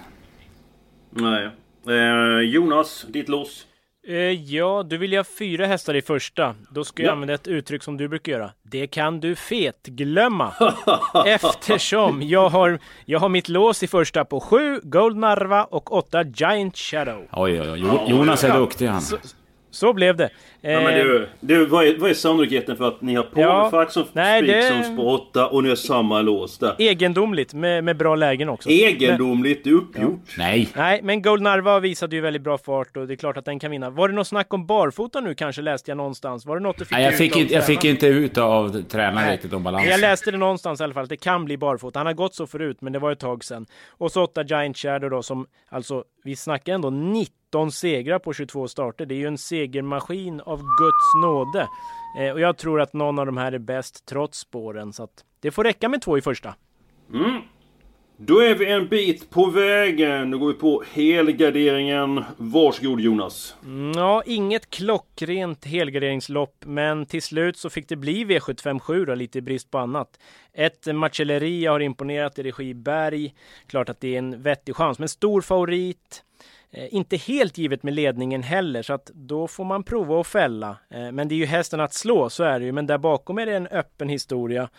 Nej. 1.10 1.50
Eh, 1.88 2.39
Jonas, 2.39 3.05
ditt 3.10 3.29
lås? 3.29 3.65
Eh, 4.07 4.15
ja, 4.31 4.83
du 4.83 4.98
vill 4.98 5.12
ju 5.12 5.19
ha 5.19 5.24
fyra 5.24 5.65
hästar 5.65 5.93
i 5.93 6.01
första. 6.01 6.55
Då 6.69 6.83
ska 6.83 7.03
jag 7.03 7.12
använda 7.12 7.33
ett 7.33 7.48
uttryck 7.48 7.83
som 7.83 7.98
du 7.98 8.07
brukar 8.07 8.31
göra. 8.31 8.51
Det 8.63 8.88
kan 8.88 9.19
du 9.19 9.36
fetglömma. 9.36 10.53
Eftersom 11.25 12.22
jag 12.22 12.50
har, 12.50 12.79
jag 13.05 13.19
har 13.19 13.29
mitt 13.29 13.50
lås 13.50 13.83
i 13.83 13.88
första 13.88 14.25
på 14.25 14.39
sju 14.39 14.79
Gold 14.83 15.17
Narva 15.17 15.63
och 15.63 15.93
åtta 15.93 16.24
Giant 16.24 16.77
Shadow. 16.77 17.27
Oj, 17.31 17.62
oj, 17.62 17.69
oj. 17.72 18.01
Jonas 18.07 18.43
är 18.43 18.57
duktig 18.57 18.88
han. 18.88 19.01
Så, 19.01 19.17
så 19.73 19.93
blev 19.93 20.15
det. 20.15 20.29
Ja, 20.61 20.81
men 20.81 20.93
du, 20.93 21.23
eh, 21.23 21.29
du, 21.39 21.65
vad, 21.65 21.85
är, 21.85 21.97
vad 21.97 22.09
är 22.09 22.13
sannolikheten 22.13 22.77
för 22.77 22.87
att 22.87 23.01
ni 23.01 23.15
har 23.15 23.23
Polfax 23.23 23.95
ja, 23.95 24.03
som 24.03 24.03
spik 24.03 24.53
det... 24.53 24.67
som 24.67 24.83
spår 24.83 25.13
8 25.13 25.47
och 25.47 25.63
ni 25.63 25.69
har 25.69 25.75
samma 25.75 26.21
lås 26.21 26.57
där? 26.57 26.75
Egendomligt 26.79 27.53
med, 27.53 27.83
med 27.83 27.97
bra 27.97 28.15
lägen 28.15 28.49
också. 28.49 28.69
Egendomligt, 28.69 29.65
men... 29.65 29.73
uppgjort. 29.73 30.25
Ja. 30.25 30.33
Nej. 30.37 30.69
Nej, 30.75 30.99
men 31.03 31.21
Gold 31.21 31.41
Narva 31.41 31.79
visade 31.79 32.15
ju 32.15 32.21
väldigt 32.21 32.41
bra 32.41 32.57
fart 32.57 32.97
och 32.97 33.07
det 33.07 33.13
är 33.13 33.15
klart 33.15 33.37
att 33.37 33.45
den 33.45 33.59
kan 33.59 33.71
vinna. 33.71 33.89
Var 33.89 34.09
det 34.09 34.15
något 34.15 34.27
snack 34.27 34.53
om 34.53 34.65
barfota 34.65 35.19
nu 35.19 35.35
kanske 35.35 35.61
läste 35.61 35.91
jag 35.91 35.97
någonstans? 35.97 36.45
Var 36.45 36.55
det 36.55 36.63
något 36.63 36.77
du 36.77 36.85
fick 36.85 36.91
Nej, 36.91 37.03
jag 37.03 37.17
fick, 37.17 37.35
inte, 37.35 37.53
jag 37.53 37.65
fick 37.65 37.85
inte 37.85 38.07
ut 38.07 38.37
av 38.37 38.81
tränaren 38.81 39.31
riktigt 39.31 39.53
om 39.53 39.63
balansen. 39.63 39.91
Jag 39.91 39.99
läste 39.99 40.31
det 40.31 40.37
någonstans 40.37 40.81
i 40.81 40.83
alla 40.83 40.93
fall 40.93 41.03
att 41.03 41.09
det 41.09 41.17
kan 41.17 41.45
bli 41.45 41.57
barfota. 41.57 41.99
Han 41.99 42.07
har 42.07 42.13
gått 42.13 42.35
så 42.35 42.47
förut, 42.47 42.77
men 42.81 42.93
det 42.93 42.99
var 42.99 43.11
ett 43.11 43.19
tag 43.19 43.43
sedan. 43.43 43.65
Och 43.89 44.11
så 44.11 44.23
8 44.23 44.43
Giant 44.43 44.77
Shadow 44.77 45.09
då 45.09 45.23
som 45.23 45.47
alltså, 45.69 46.03
vi 46.23 46.35
snackar 46.35 46.73
ändå 46.73 46.89
90 46.89 47.42
19 47.53 47.72
segrar 47.72 48.19
på 48.19 48.33
22 48.33 48.67
starter. 48.67 49.05
Det 49.05 49.15
är 49.15 49.17
ju 49.17 49.27
en 49.27 49.38
segermaskin 49.38 50.41
av 50.41 50.57
Guds 50.57 51.15
nåde. 51.24 51.67
Eh, 52.19 52.33
och 52.33 52.39
jag 52.39 52.57
tror 52.57 52.81
att 52.81 52.93
någon 52.93 53.19
av 53.19 53.25
de 53.25 53.38
här 53.38 53.51
är 53.51 53.60
bäst 53.60 54.05
trots 54.05 54.39
spåren. 54.39 54.93
Så 54.93 55.03
att 55.03 55.25
det 55.39 55.51
får 55.51 55.63
räcka 55.63 55.89
med 55.89 56.01
två 56.01 56.17
i 56.17 56.22
första. 56.22 56.55
Mm. 57.13 57.41
Då 58.17 58.39
är 58.39 58.55
vi 58.55 58.72
en 58.72 58.88
bit 58.88 59.29
på 59.29 59.45
vägen. 59.45 60.29
Nu 60.29 60.38
går 60.38 60.48
vi 60.48 60.53
på 60.53 60.83
helgarderingen. 60.93 62.24
Varsågod 62.38 63.00
Jonas. 63.00 63.55
Mm, 63.63 63.91
ja, 63.91 64.24
inget 64.25 64.69
klockrent 64.69 65.65
helgarderingslopp, 65.65 66.55
men 66.65 67.05
till 67.05 67.22
slut 67.22 67.57
så 67.57 67.69
fick 67.69 67.89
det 67.89 67.95
bli 67.95 68.25
V757 68.25 69.05
då, 69.05 69.15
lite 69.15 69.38
i 69.38 69.41
brist 69.41 69.72
på 69.72 69.77
annat. 69.77 70.19
Ett 70.53 70.95
Marcelleria 70.95 71.72
har 71.72 71.79
imponerat 71.79 72.39
i 72.39 72.43
regi 72.43 72.74
Berg. 72.74 73.33
Klart 73.67 73.89
att 73.89 74.00
det 74.00 74.15
är 74.15 74.19
en 74.19 74.41
vettig 74.41 74.75
chans, 74.75 75.00
men 75.00 75.10
stor 75.10 75.41
favorit. 75.41 76.24
Eh, 76.73 76.93
inte 76.95 77.17
helt 77.17 77.57
givet 77.57 77.83
med 77.83 77.93
ledningen 77.93 78.43
heller, 78.43 78.81
så 78.81 78.93
att 78.93 79.11
då 79.13 79.47
får 79.47 79.65
man 79.65 79.83
prova 79.83 80.21
att 80.21 80.27
fälla. 80.27 80.77
Eh, 80.89 81.11
men 81.11 81.27
det 81.27 81.35
är 81.35 81.37
ju 81.37 81.45
hästen 81.45 81.79
att 81.79 81.93
slå, 81.93 82.29
så 82.29 82.43
är 82.43 82.59
det 82.59 82.65
ju. 82.65 82.71
Men 82.71 82.87
där 82.87 82.97
bakom 82.97 83.37
är 83.37 83.45
det 83.45 83.55
en 83.55 83.67
öppen 83.67 84.09
historia. 84.09 84.69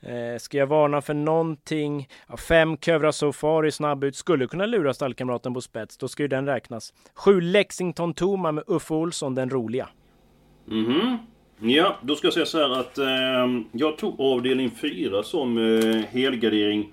Eh, 0.00 0.38
ska 0.38 0.58
jag 0.58 0.66
varna 0.66 1.00
för 1.00 1.14
någonting? 1.14 2.08
Ja, 2.28 2.36
fem 2.36 2.76
Kövra 2.76 3.12
Safari 3.12 3.70
snabb 3.70 4.04
ut 4.04 4.16
skulle 4.16 4.46
kunna 4.46 4.66
lura 4.66 4.94
stallkamraten 4.94 5.54
på 5.54 5.60
spets. 5.60 5.96
Då 5.98 6.08
ska 6.08 6.22
ju 6.22 6.28
den 6.28 6.46
räknas. 6.46 6.92
Sju 7.14 7.40
Lexington 7.40 8.14
Toma 8.14 8.52
med 8.52 8.64
Uffe 8.66 8.94
Olsson, 8.94 9.34
den 9.34 9.50
roliga. 9.50 9.88
Mhm. 10.64 11.18
Ja, 11.62 11.96
då 12.02 12.16
ska 12.16 12.26
jag 12.26 12.34
säga 12.34 12.46
så 12.46 12.58
här 12.58 12.80
att 12.80 12.98
eh, 12.98 13.62
jag 13.72 13.98
tog 13.98 14.20
avdelning 14.20 14.70
4 14.70 15.22
som 15.22 15.58
eh, 15.58 16.04
helgardering. 16.04 16.92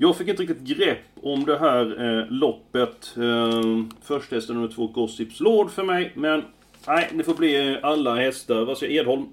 Jag 0.00 0.16
fick 0.16 0.28
inte 0.28 0.42
riktigt 0.42 0.78
grepp 0.78 0.98
om 1.22 1.44
det 1.44 1.58
här 1.58 2.18
eh, 2.20 2.26
loppet. 2.30 3.16
Eh, 3.16 3.84
först 4.02 4.32
hästen 4.32 4.56
nummer 4.56 4.68
två, 4.68 4.86
Gossips 4.86 5.40
Lord 5.40 5.70
för 5.70 5.82
mig. 5.82 6.12
Men 6.14 6.42
nej, 6.86 7.08
det 7.14 7.24
får 7.24 7.34
bli 7.34 7.72
eh, 7.72 7.78
alla 7.82 8.14
hästar. 8.14 8.64
Vad 8.64 8.78
säger 8.78 9.00
Edholm? 9.00 9.26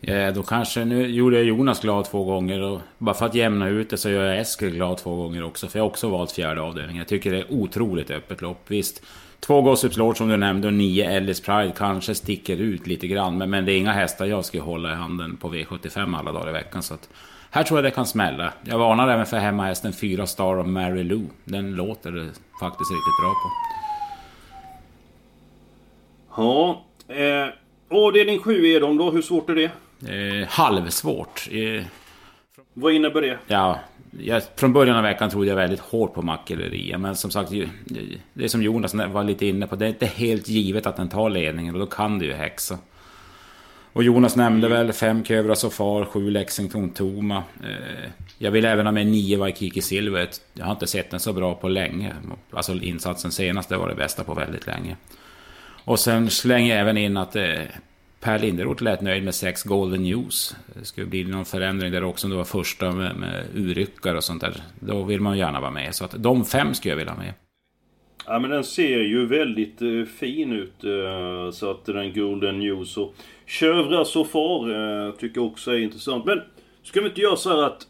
Ja, 0.00 0.30
då 0.30 0.42
kanske... 0.42 0.84
Nu 0.84 1.06
gjorde 1.06 1.36
jag 1.36 1.44
Jonas 1.44 1.80
glad 1.80 2.04
två 2.04 2.24
gånger 2.24 2.62
och 2.62 2.80
bara 2.98 3.14
för 3.14 3.26
att 3.26 3.34
jämna 3.34 3.68
ut 3.68 3.90
det 3.90 3.96
så 3.96 4.10
gör 4.10 4.24
jag 4.24 4.40
Eskil 4.40 4.70
glad 4.70 4.98
två 4.98 5.16
gånger 5.16 5.44
också. 5.44 5.68
För 5.68 5.78
jag 5.78 5.84
har 5.84 5.90
också 5.90 6.08
valt 6.08 6.32
fjärde 6.32 6.60
avdelningen. 6.60 6.98
Jag 6.98 7.08
tycker 7.08 7.32
det 7.32 7.38
är 7.38 7.52
otroligt 7.52 8.10
öppet 8.10 8.42
lopp. 8.42 8.64
Visst, 8.66 9.02
två 9.40 9.62
Gossips 9.62 9.96
Lord 9.96 10.16
som 10.16 10.28
du 10.28 10.36
nämnde 10.36 10.66
och 10.66 10.74
nio 10.74 11.10
Ellis 11.10 11.40
Pride 11.40 11.72
kanske 11.76 12.14
sticker 12.14 12.56
ut 12.56 12.86
lite 12.86 13.06
grann. 13.06 13.38
Men, 13.38 13.50
men 13.50 13.64
det 13.64 13.72
är 13.72 13.78
inga 13.78 13.92
hästar 13.92 14.26
jag 14.26 14.44
skulle 14.44 14.62
hålla 14.62 14.92
i 14.92 14.94
handen 14.94 15.36
på 15.36 15.54
V75 15.54 16.18
alla 16.18 16.32
dagar 16.32 16.48
i 16.48 16.52
veckan. 16.52 16.82
Så 16.82 16.94
att, 16.94 17.08
här 17.54 17.62
tror 17.64 17.78
jag 17.78 17.84
det 17.84 17.90
kan 17.90 18.06
smälla. 18.06 18.52
Jag 18.62 18.78
varnar 18.78 19.08
även 19.08 19.26
för 19.26 19.36
hemmahästen 19.36 19.92
4 19.92 20.26
Star 20.26 20.58
of 20.58 20.66
Mary 20.66 21.02
Lou. 21.02 21.22
Den 21.44 21.74
låter 21.74 22.12
det 22.12 22.24
faktiskt 22.60 22.90
riktigt 22.90 23.20
bra 23.22 23.32
på. 23.42 23.50
Ja, 26.36 26.84
eh, 27.14 27.48
avdelning 27.98 28.38
7 28.38 28.66
är 28.66 28.80
de 28.80 28.96
då. 28.96 29.10
Hur 29.10 29.22
svårt 29.22 29.50
är 29.50 29.54
det? 29.54 29.70
Eh, 30.42 30.48
halvsvårt. 30.48 31.48
Eh, 31.50 31.84
Vad 32.74 32.92
innebär 32.92 33.20
det? 33.22 33.38
Ja, 33.46 33.78
jag, 34.20 34.42
från 34.56 34.72
början 34.72 34.96
av 34.96 35.02
veckan 35.02 35.30
trodde 35.30 35.48
jag 35.48 35.56
väldigt 35.56 35.80
hårt 35.80 36.14
på 36.14 36.22
Makelleria. 36.22 36.98
Men 36.98 37.16
som 37.16 37.30
sagt, 37.30 37.50
det 38.34 38.44
är 38.44 38.48
som 38.48 38.62
Jonas 38.62 38.94
var 38.94 39.24
lite 39.24 39.46
inne 39.46 39.66
på. 39.66 39.76
Det 39.76 39.84
är 39.84 39.88
inte 39.88 40.06
helt 40.06 40.48
givet 40.48 40.86
att 40.86 40.96
den 40.96 41.08
tar 41.08 41.30
ledningen 41.30 41.74
och 41.74 41.80
då 41.80 41.86
kan 41.86 42.18
det 42.18 42.24
ju 42.24 42.32
häxa. 42.32 42.78
Och 43.94 44.04
Jonas 44.04 44.36
nämnde 44.36 44.68
väl 44.68 44.92
fem 44.92 45.24
Kövra 45.24 45.54
Sofar, 45.54 46.04
sju 46.04 46.30
Lexington 46.30 46.90
Toma. 46.90 47.42
Eh, 47.62 48.10
jag 48.38 48.50
vill 48.50 48.64
även 48.64 48.86
ha 48.86 48.92
med 48.92 49.06
nio 49.06 49.36
Waikiki 49.36 49.82
Silver. 49.82 50.28
Jag 50.54 50.64
har 50.64 50.72
inte 50.72 50.86
sett 50.86 51.10
den 51.10 51.20
så 51.20 51.32
bra 51.32 51.54
på 51.54 51.68
länge. 51.68 52.14
Alltså 52.50 52.72
insatsen 52.72 53.32
senast, 53.32 53.68
det 53.68 53.76
var 53.76 53.88
det 53.88 53.94
bästa 53.94 54.24
på 54.24 54.34
väldigt 54.34 54.66
länge. 54.66 54.96
Och 55.84 56.00
sen 56.00 56.30
slänger 56.30 56.74
jag 56.74 56.80
även 56.80 56.96
in 56.96 57.16
att 57.16 57.36
eh, 57.36 57.62
Per 58.20 58.38
Linderoth 58.38 58.82
lät 58.82 59.00
nöjd 59.00 59.24
med 59.24 59.34
sex 59.34 59.62
Golden 59.62 60.02
News. 60.02 60.56
Det 60.66 60.84
skulle 60.84 61.06
bli 61.06 61.24
någon 61.24 61.44
förändring 61.44 61.92
där 61.92 62.04
också 62.04 62.26
om 62.26 62.30
det 62.30 62.36
var 62.36 62.44
första 62.44 62.92
med, 62.92 63.16
med 63.16 63.44
urryckare 63.54 64.16
och 64.16 64.24
sånt 64.24 64.40
där. 64.40 64.62
Då 64.80 65.02
vill 65.02 65.20
man 65.20 65.38
gärna 65.38 65.60
vara 65.60 65.70
med. 65.70 65.94
Så 65.94 66.04
att 66.04 66.14
de 66.16 66.44
fem 66.44 66.74
skulle 66.74 66.92
jag 66.92 66.96
vilja 66.96 67.12
ha 67.12 67.18
med. 67.18 67.32
Ja 68.26 68.38
men 68.38 68.50
den 68.50 68.64
ser 68.64 69.00
ju 69.00 69.26
väldigt 69.26 69.82
uh, 69.82 70.04
fin 70.04 70.52
ut. 70.52 70.84
Uh, 70.84 71.50
så 71.50 71.70
att 71.70 71.84
den 71.84 72.14
Golden 72.14 72.58
News 72.58 72.96
och 72.96 73.14
Chövra 73.46 74.04
Sofar 74.04 74.70
uh, 74.70 75.12
tycker 75.12 75.40
jag 75.40 75.46
också 75.46 75.70
är 75.70 75.78
intressant. 75.78 76.24
Men 76.24 76.40
ska 76.82 77.00
vi 77.00 77.06
inte 77.06 77.20
göra 77.20 77.36
så 77.36 77.50
här 77.50 77.62
att 77.62 77.86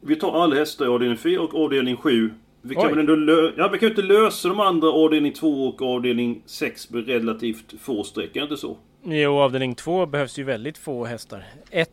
vi 0.00 0.16
tar 0.16 0.42
alla 0.42 0.56
hästar 0.56 0.84
i 0.84 0.88
avdelning 0.88 1.18
4 1.18 1.40
och 1.40 1.64
avdelning 1.64 1.96
7. 1.96 2.30
Vi 2.62 2.74
kan 2.74 2.88
väl 2.88 2.98
ändå 2.98 3.14
lö 3.14 3.52
ja, 3.56 3.68
vi 3.68 3.78
kan 3.78 3.88
inte 3.88 4.02
lösa 4.02 4.48
de 4.48 4.60
andra 4.60 4.88
avdelning 4.88 5.32
2 5.32 5.68
och 5.68 5.82
avdelning 5.82 6.42
6 6.46 6.90
med 6.90 7.06
relativt 7.06 7.74
få 7.80 8.04
streck, 8.04 8.36
är 8.36 8.42
inte 8.42 8.56
så? 8.56 8.76
Jo, 9.04 9.38
avdelning 9.38 9.74
2 9.74 10.06
behövs 10.06 10.38
ju 10.38 10.44
väldigt 10.44 10.78
få 10.78 11.04
hästar. 11.04 11.44
Ett, 11.70 11.90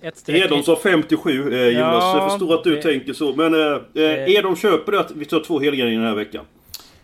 ett 0.00 0.16
streck... 0.16 0.44
Edom 0.44 0.62
sa 0.62 0.76
57 0.82 1.30
eh, 1.30 1.68
Jonas. 1.68 1.74
Ja, 1.74 2.18
jag 2.18 2.30
förstår 2.30 2.54
att 2.54 2.64
du 2.64 2.74
det... 2.74 2.82
tänker 2.82 3.12
så. 3.12 3.34
Men 3.36 3.54
eh, 3.54 3.80
eh, 3.94 4.34
Edom 4.34 4.56
köper 4.56 4.92
det 4.92 5.00
att 5.00 5.10
vi 5.10 5.24
tar 5.24 5.40
två 5.40 5.60
helgarderingar 5.60 6.00
den 6.00 6.08
här 6.08 6.16
veckan? 6.16 6.44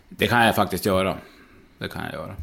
Det 0.09 0.27
kan 0.27 0.45
jag 0.45 0.55
faktiskt 0.55 0.85
göra. 0.85 1.17
Det 1.77 1.87
kan 1.87 2.03
jag 2.03 2.13
göra. 2.13 2.35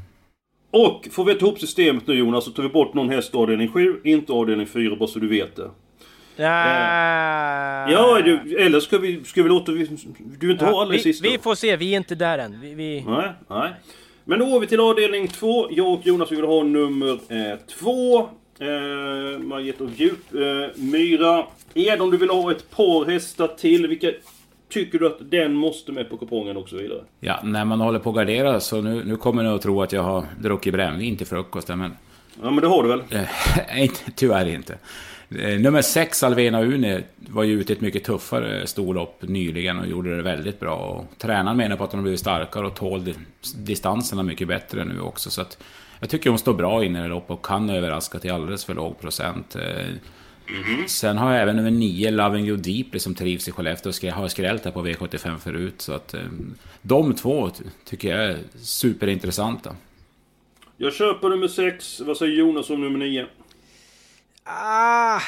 Och 0.70 1.08
får 1.12 1.24
vi 1.24 1.34
ta 1.34 1.46
ihop 1.46 1.58
systemet 1.58 2.06
nu 2.06 2.14
Jonas 2.14 2.44
så 2.44 2.50
tar 2.50 2.62
vi 2.62 2.68
bort 2.68 2.94
någon 2.94 3.10
häst 3.10 3.34
avdelning 3.34 3.68
7, 3.68 4.00
inte 4.04 4.32
avdelning 4.32 4.66
4 4.66 4.96
bara 4.96 5.08
så 5.08 5.18
du 5.18 5.28
vet 5.28 5.56
det. 5.56 5.70
Ja, 6.36 6.64
eh, 6.66 7.92
ja 7.92 8.22
du, 8.24 8.56
eller 8.58 8.80
ska 8.80 8.98
vi, 8.98 9.24
ska 9.24 9.42
vi 9.42 9.48
låta... 9.48 9.72
Vi, 9.72 9.88
du 10.38 10.52
inte 10.52 10.64
ja, 10.64 10.70
ha 10.70 10.82
alla 10.82 10.92
vi, 10.92 10.98
sista? 10.98 11.28
Vi 11.28 11.38
får 11.38 11.54
se, 11.54 11.76
vi 11.76 11.92
är 11.92 11.96
inte 11.96 12.14
där 12.14 12.38
än. 12.38 12.60
Vi, 12.60 12.74
vi... 12.74 13.04
Nej, 13.06 13.32
nej. 13.48 13.72
Men 14.24 14.38
då 14.38 14.46
går 14.46 14.60
vi 14.60 14.66
till 14.66 14.80
avdelning 14.80 15.28
2. 15.28 15.68
Jag 15.70 15.92
och 15.92 16.06
Jonas 16.06 16.32
vill 16.32 16.44
ha 16.44 16.62
nummer 16.62 17.18
2. 17.66 18.18
Eh, 18.58 18.66
eh, 18.68 19.38
Margit 19.38 19.80
och 19.80 19.90
Djup. 19.96 20.34
Eh, 20.34 20.82
Myra. 20.82 21.46
Edom, 21.74 22.10
du 22.10 22.16
vill 22.16 22.30
ha 22.30 22.50
ett 22.50 22.70
par 22.70 23.04
hästar 23.04 23.48
till. 23.48 23.86
Vilka 23.86 24.12
tycker 24.68 24.98
du 24.98 25.06
att 25.06 25.30
den 25.30 25.54
måste 25.54 25.92
med 25.92 26.10
på 26.10 26.16
kupongen 26.16 26.56
och 26.56 26.68
så 26.68 26.76
vidare? 26.76 27.00
Ja, 27.20 27.40
när 27.44 27.64
man 27.64 27.80
håller 27.80 27.98
på 27.98 28.10
att 28.10 28.16
gardera 28.16 28.60
så 28.60 28.80
nu, 28.80 29.04
nu 29.04 29.16
kommer 29.16 29.42
ni 29.42 29.48
att 29.48 29.62
tro 29.62 29.82
att 29.82 29.92
jag 29.92 30.02
har 30.02 30.24
druckit 30.40 30.72
brännvin 30.72 31.16
till 31.16 31.26
frukosten, 31.26 31.78
men... 31.78 31.96
Ja, 32.42 32.50
men 32.50 32.60
det 32.60 32.66
har 32.66 32.82
du 32.82 32.88
väl? 32.88 33.02
Nej, 33.68 33.90
tyvärr 34.14 34.46
inte. 34.46 34.78
Eh, 35.30 35.60
nummer 35.60 35.82
6, 35.82 36.22
Alvena 36.22 36.62
Uni, 36.62 37.00
var 37.16 37.42
ju 37.42 37.60
ute 37.60 37.72
i 37.72 37.76
ett 37.76 37.82
mycket 37.82 38.04
tuffare 38.04 38.66
storlopp 38.66 39.22
nyligen 39.22 39.78
och 39.78 39.86
gjorde 39.86 40.16
det 40.16 40.22
väldigt 40.22 40.60
bra. 40.60 40.76
Och 40.76 41.18
tränaren 41.18 41.56
menar 41.56 41.76
på 41.76 41.84
att 41.84 41.92
hon 41.92 41.98
har 41.98 42.02
blivit 42.02 42.20
starkare 42.20 42.66
och 42.66 42.74
tål 42.74 43.14
distanserna 43.56 44.22
mycket 44.22 44.48
bättre 44.48 44.84
nu 44.84 45.00
också. 45.00 45.30
Så 45.30 45.40
att 45.42 45.58
jag 46.00 46.10
tycker 46.10 46.30
hon 46.30 46.38
står 46.38 46.54
bra 46.54 46.84
inne 46.84 47.04
i 47.04 47.08
loppet 47.08 47.30
och 47.30 47.44
kan 47.44 47.70
överraska 47.70 48.18
till 48.18 48.32
alldeles 48.32 48.64
för 48.64 48.74
låg 48.74 49.00
procent. 49.00 49.56
Mm. 50.48 50.88
Sen 50.88 51.18
har 51.18 51.32
jag 51.32 51.42
även 51.42 51.56
nummer 51.56 51.70
9, 51.70 52.10
Loving 52.10 52.46
You 52.46 52.56
Deeply, 52.56 52.98
som 52.98 53.14
trivs 53.14 53.48
i 53.48 53.52
Skellefteå 53.52 53.90
och 53.90 54.12
har 54.12 54.28
skrällt 54.28 54.64
här 54.64 54.72
på 54.72 54.86
V75 54.86 55.38
förut. 55.38 55.82
Så 55.82 55.92
att 55.92 56.14
eh, 56.14 56.20
de 56.82 57.14
två 57.14 57.50
tycker 57.84 58.08
jag 58.08 58.24
är 58.24 58.38
superintressanta. 58.54 59.76
Jag 60.76 60.92
köper 60.94 61.28
nummer 61.28 61.48
6. 61.48 62.00
Vad 62.00 62.16
säger 62.16 62.32
Jonas 62.32 62.70
om 62.70 62.80
nummer 62.80 62.98
9? 62.98 63.26
Ah, 64.44 65.20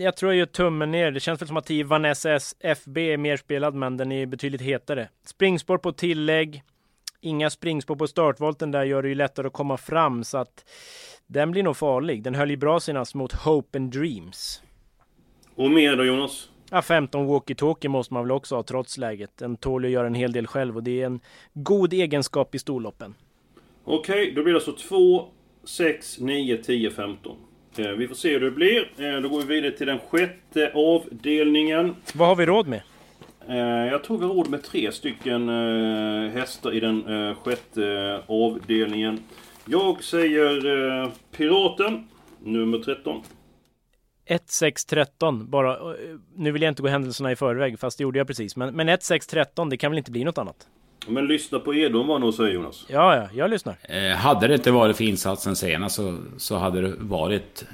jag 0.00 0.16
tror 0.16 0.32
jag 0.32 0.38
gör 0.38 0.46
tummen 0.46 0.90
ner. 0.90 1.10
Det 1.10 1.20
känns 1.20 1.40
väl 1.40 1.48
som 1.48 1.56
att 1.56 1.66
10 1.66 1.84
Vanessa 1.84 2.38
FB 2.60 2.98
är 2.98 3.16
mer 3.16 3.36
spelad, 3.36 3.74
men 3.74 3.96
den 3.96 4.12
är 4.12 4.26
betydligt 4.26 4.60
hetare. 4.60 5.08
Springspår 5.26 5.78
på 5.78 5.92
tillägg. 5.92 6.62
Inga 7.26 7.50
springspår 7.50 7.96
på 7.96 8.06
startvolten 8.06 8.70
där 8.70 8.84
gör 8.84 9.02
det 9.02 9.08
ju 9.08 9.14
lättare 9.14 9.46
att 9.46 9.52
komma 9.52 9.76
fram, 9.76 10.24
så 10.24 10.38
att 10.38 10.64
den 11.26 11.50
blir 11.50 11.62
nog 11.62 11.76
farlig. 11.76 12.22
Den 12.22 12.34
höll 12.34 12.50
ju 12.50 12.56
bra 12.56 12.80
senast 12.80 13.14
mot 13.14 13.32
Hope 13.32 13.78
and 13.78 13.92
Dreams. 13.92 14.62
Och 15.54 15.70
mer 15.70 15.96
då 15.96 16.04
Jonas? 16.04 16.48
Ja, 16.70 16.82
15 16.82 17.28
walkie-talkie 17.28 17.88
måste 17.88 18.14
man 18.14 18.22
väl 18.22 18.32
också 18.32 18.56
ha 18.56 18.62
trots 18.62 18.98
läget. 18.98 19.30
Den 19.36 19.56
tål 19.56 19.84
ju 19.84 19.88
att 19.88 19.92
göra 19.92 20.06
en 20.06 20.14
hel 20.14 20.32
del 20.32 20.46
själv 20.46 20.76
och 20.76 20.82
det 20.82 21.02
är 21.02 21.06
en 21.06 21.20
god 21.52 21.92
egenskap 21.92 22.54
i 22.54 22.58
storloppen. 22.58 23.14
Okej, 23.84 24.32
då 24.36 24.42
blir 24.42 24.52
det 24.52 24.58
alltså 24.58 24.72
2, 24.72 25.24
6, 25.64 26.18
9, 26.20 26.56
10, 26.56 26.90
15. 26.90 27.36
Eh, 27.76 27.86
vi 27.86 28.08
får 28.08 28.14
se 28.14 28.32
hur 28.32 28.40
det 28.40 28.50
blir. 28.50 28.88
Eh, 28.98 29.20
då 29.20 29.28
går 29.28 29.42
vi 29.42 29.54
vidare 29.54 29.76
till 29.76 29.86
den 29.86 29.98
sjätte 29.98 30.72
avdelningen. 30.74 31.96
Vad 32.14 32.28
har 32.28 32.36
vi 32.36 32.46
råd 32.46 32.66
med? 32.66 32.82
Eh, 33.48 33.56
jag 33.56 33.98
har 34.08 34.18
råd 34.28 34.48
med 34.50 34.62
tre 34.62 34.92
stycken 34.92 35.48
eh, 35.48 36.30
hästar 36.32 36.72
i 36.74 36.80
den 36.80 37.28
eh, 37.28 37.34
sjätte 37.44 38.20
avdelningen. 38.26 39.20
Jag 39.64 40.02
säger 40.04 41.10
Piraten, 41.36 42.08
nummer 42.44 42.78
13. 42.78 43.22
1-6-13 44.28 45.44
bara. 45.44 45.72
eh, 45.72 45.96
Nu 46.36 46.52
vill 46.52 46.62
jag 46.62 46.70
inte 46.70 46.82
gå 46.82 46.88
händelserna 46.88 47.32
i 47.32 47.36
förväg, 47.36 47.78
fast 47.78 47.98
det 47.98 48.02
gjorde 48.02 48.18
jag 48.18 48.26
precis. 48.26 48.56
Men, 48.56 48.74
men 48.76 48.88
1-6-13, 48.88 49.70
det 49.70 49.76
kan 49.76 49.90
väl 49.90 49.98
inte 49.98 50.10
bli 50.10 50.24
något 50.24 50.38
annat? 50.38 50.66
Men 51.08 51.26
lyssna 51.26 51.58
på 51.58 51.74
Edon 51.74 52.06
vad 52.06 52.20
han 52.22 52.32
säger 52.32 52.54
Jonas. 52.54 52.86
Ja, 52.88 53.16
ja, 53.16 53.28
jag 53.34 53.50
lyssnar. 53.50 53.76
Eh, 53.82 54.16
hade 54.16 54.46
det 54.48 54.54
inte 54.54 54.70
varit 54.70 54.96
för 54.96 55.04
insatsen 55.04 55.56
senast 55.56 55.96
så, 55.96 56.18
så 56.36 56.56
hade 56.56 56.80
det 56.80 56.92
varit 56.98 57.64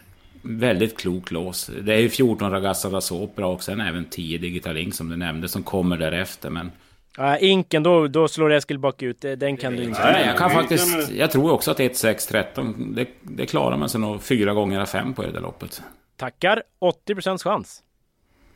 väldigt 0.43 0.99
klok 0.99 1.31
lås. 1.31 1.71
Det 1.83 1.95
är 1.95 1.99
ju 1.99 2.09
14 2.09 2.51
Ragazza 2.51 2.91
da 2.91 3.01
Sopra 3.01 3.47
och 3.47 3.63
sen 3.63 3.81
även 3.81 4.05
10 4.05 4.39
Digital 4.39 4.77
Ink 4.77 4.95
som 4.95 5.09
du 5.09 5.17
nämnde 5.17 5.49
som 5.49 5.63
kommer 5.63 5.97
därefter. 5.97 6.51
Men 6.51 6.71
Ja, 7.17 7.37
inken, 7.39 7.83
då, 7.83 8.09
då 8.09 8.29
slår 8.29 8.53
Eskil 8.53 8.79
bakut. 8.79 9.21
Det- 9.21 9.37
Den 9.37 9.57
kan 9.57 9.77
du 9.77 9.83
inte. 9.83 10.01
Nej, 10.13 10.27
jag 10.27 10.39
kan 10.39 10.51
faktiskt... 10.51 11.11
Jag 11.13 11.31
tror 11.31 11.53
också 11.53 11.71
att 11.71 11.79
1-6-13, 11.79 12.95
det, 12.95 13.07
det 13.23 13.47
klarar 13.47 13.77
man 13.77 13.89
sig 13.89 14.01
nog 14.01 14.23
fyra 14.23 14.55
gånger 14.55 14.81
av 14.81 14.87
fem 14.87 15.15
på 15.15 15.23
det 15.23 15.31
där 15.33 15.41
loppet. 15.41 15.83
Tackar. 16.17 16.63
80% 17.09 17.39
chans. 17.45 17.83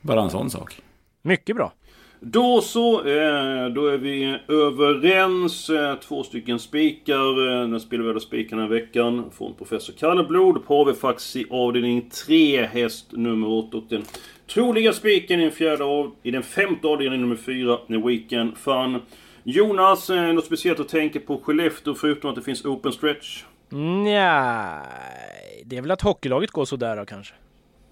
Bara 0.00 0.22
en 0.22 0.30
sån 0.30 0.50
sak. 0.50 0.80
Mycket 1.22 1.56
bra. 1.56 1.72
Då 2.20 2.60
så, 2.60 2.98
eh, 2.98 3.68
då 3.68 3.86
är 3.86 3.98
vi 3.98 4.38
överens. 4.48 5.70
Eh, 5.70 5.94
två 5.94 6.22
stycken 6.22 6.58
spikar. 6.58 7.62
Eh, 7.62 7.68
den 7.68 7.80
spelvärda 7.80 8.20
spikarna 8.20 8.62
den 8.62 8.70
här 8.70 8.80
veckan. 8.80 9.30
Från 9.38 9.54
Professor 9.54 9.92
Kalleblod. 9.92 10.98
faktiskt 11.00 11.36
i 11.36 11.46
avdelning 11.50 12.10
3, 12.26 12.66
häst 12.66 13.06
nummer 13.12 13.48
8. 13.48 13.76
Och 13.76 13.84
den 13.88 14.02
troliga 14.46 14.92
spiken 14.92 15.40
i 15.40 15.42
den, 15.42 15.52
fjärde 15.52 15.84
av, 15.84 16.14
i 16.22 16.30
den 16.30 16.42
femte 16.42 16.88
avdelningen 16.88 17.20
nummer 17.28 17.42
4, 17.42 17.76
The 17.88 17.96
Weekend 17.96 18.56
Fun. 18.56 18.98
Jonas, 19.42 20.08
något 20.08 20.44
speciellt 20.44 20.80
att 20.80 20.88
tänka 20.88 21.20
på 21.20 21.38
Skellefteå 21.38 21.94
förutom 21.94 22.30
att 22.30 22.36
det 22.36 22.42
finns 22.42 22.64
open 22.64 22.92
stretch? 22.92 23.42
Mm, 23.72 24.04
Nej, 24.04 25.62
det 25.64 25.76
är 25.76 25.82
väl 25.82 25.90
att 25.90 26.02
hockeylaget 26.02 26.50
går 26.50 26.64
sådär 26.64 26.96
då 26.96 27.04
kanske. 27.04 27.34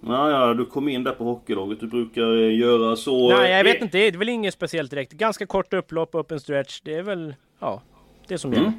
Ja, 0.07 0.31
ja, 0.31 0.55
du 0.55 0.65
kom 0.65 0.89
in 0.89 1.05
där 1.05 1.13
på 1.13 1.25
hockeylaget. 1.25 1.81
Du 1.81 1.87
brukar 1.87 2.43
eh, 2.43 2.59
göra 2.59 2.97
så. 2.97 3.37
Nej, 3.37 3.51
jag 3.51 3.65
vet 3.65 3.77
Eh, 3.77 3.83
inte. 3.83 3.99
Det 3.99 4.07
är 4.07 4.13
väl 4.13 4.29
inget 4.29 4.55
speciellt 4.55 4.91
direkt. 4.91 5.13
Ganska 5.13 5.47
kort 5.47 5.73
upplopp, 5.73 6.15
öppen 6.15 6.41
stretch. 6.41 6.81
Det 6.85 6.95
är 6.95 7.03
väl, 7.03 7.35
ja, 7.61 7.83
det 8.29 8.39
som 8.39 8.53
gäller. 8.53 8.73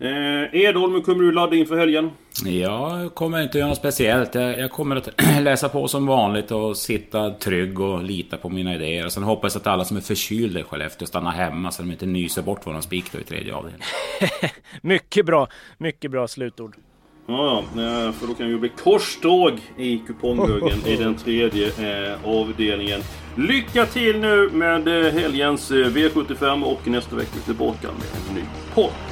Eh, 0.00 0.54
Edholm, 0.62 1.02
kommer 1.02 1.24
du 1.24 1.32
ladda 1.32 1.56
inför 1.56 1.76
helgen? 1.76 2.10
Jag 2.44 3.14
kommer 3.14 3.42
inte 3.42 3.58
göra 3.58 3.68
något 3.68 3.78
speciellt. 3.78 4.34
Jag, 4.34 4.58
jag 4.58 4.70
kommer 4.70 4.96
att 4.96 5.08
läsa 5.40 5.68
på 5.68 5.88
som 5.88 6.06
vanligt 6.06 6.50
och 6.50 6.76
sitta 6.76 7.30
trygg 7.30 7.80
och 7.80 8.02
lita 8.02 8.36
på 8.36 8.48
mina 8.48 8.74
idéer. 8.74 9.06
Och 9.06 9.12
sen 9.12 9.22
hoppas 9.22 9.56
att 9.56 9.66
alla 9.66 9.84
som 9.84 9.96
är 9.96 10.00
förkylda 10.00 10.60
i 10.60 10.62
Skellefteå 10.62 11.06
stannar 11.06 11.30
hemma 11.30 11.70
så 11.70 11.82
de 11.82 11.90
inte 11.90 12.06
nyser 12.06 12.42
bort 12.42 12.66
våran 12.66 12.82
spik 12.82 13.12
då 13.12 13.18
i 13.18 13.24
tredje 13.24 13.54
avdelningen. 13.54 13.86
Mycket 14.82 15.26
bra, 15.26 15.48
mycket 15.78 16.10
bra 16.10 16.28
slutord. 16.28 16.76
Ja, 17.26 17.62
ja, 17.76 17.82
eh, 17.82 18.12
för 18.12 18.26
då 18.26 18.34
kan 18.34 18.46
det 18.46 18.52
ju 18.52 18.58
bli 18.58 18.68
korståg 18.68 19.52
i 19.76 19.98
kuponghögen 19.98 20.86
i 20.86 20.96
den 20.96 21.14
tredje 21.14 21.66
eh, 21.66 22.28
avdelningen. 22.28 23.00
Lycka 23.36 23.86
till 23.86 24.18
nu 24.20 24.50
med 24.52 24.88
eh, 24.88 25.12
helgens 25.12 25.70
eh, 25.70 25.74
V75 25.74 26.62
och 26.64 26.86
nästa 26.86 27.16
vecka 27.16 27.38
tillbaka 27.44 27.88
med 27.88 28.28
en 28.28 28.34
ny 28.34 28.42
podd. 28.74 29.11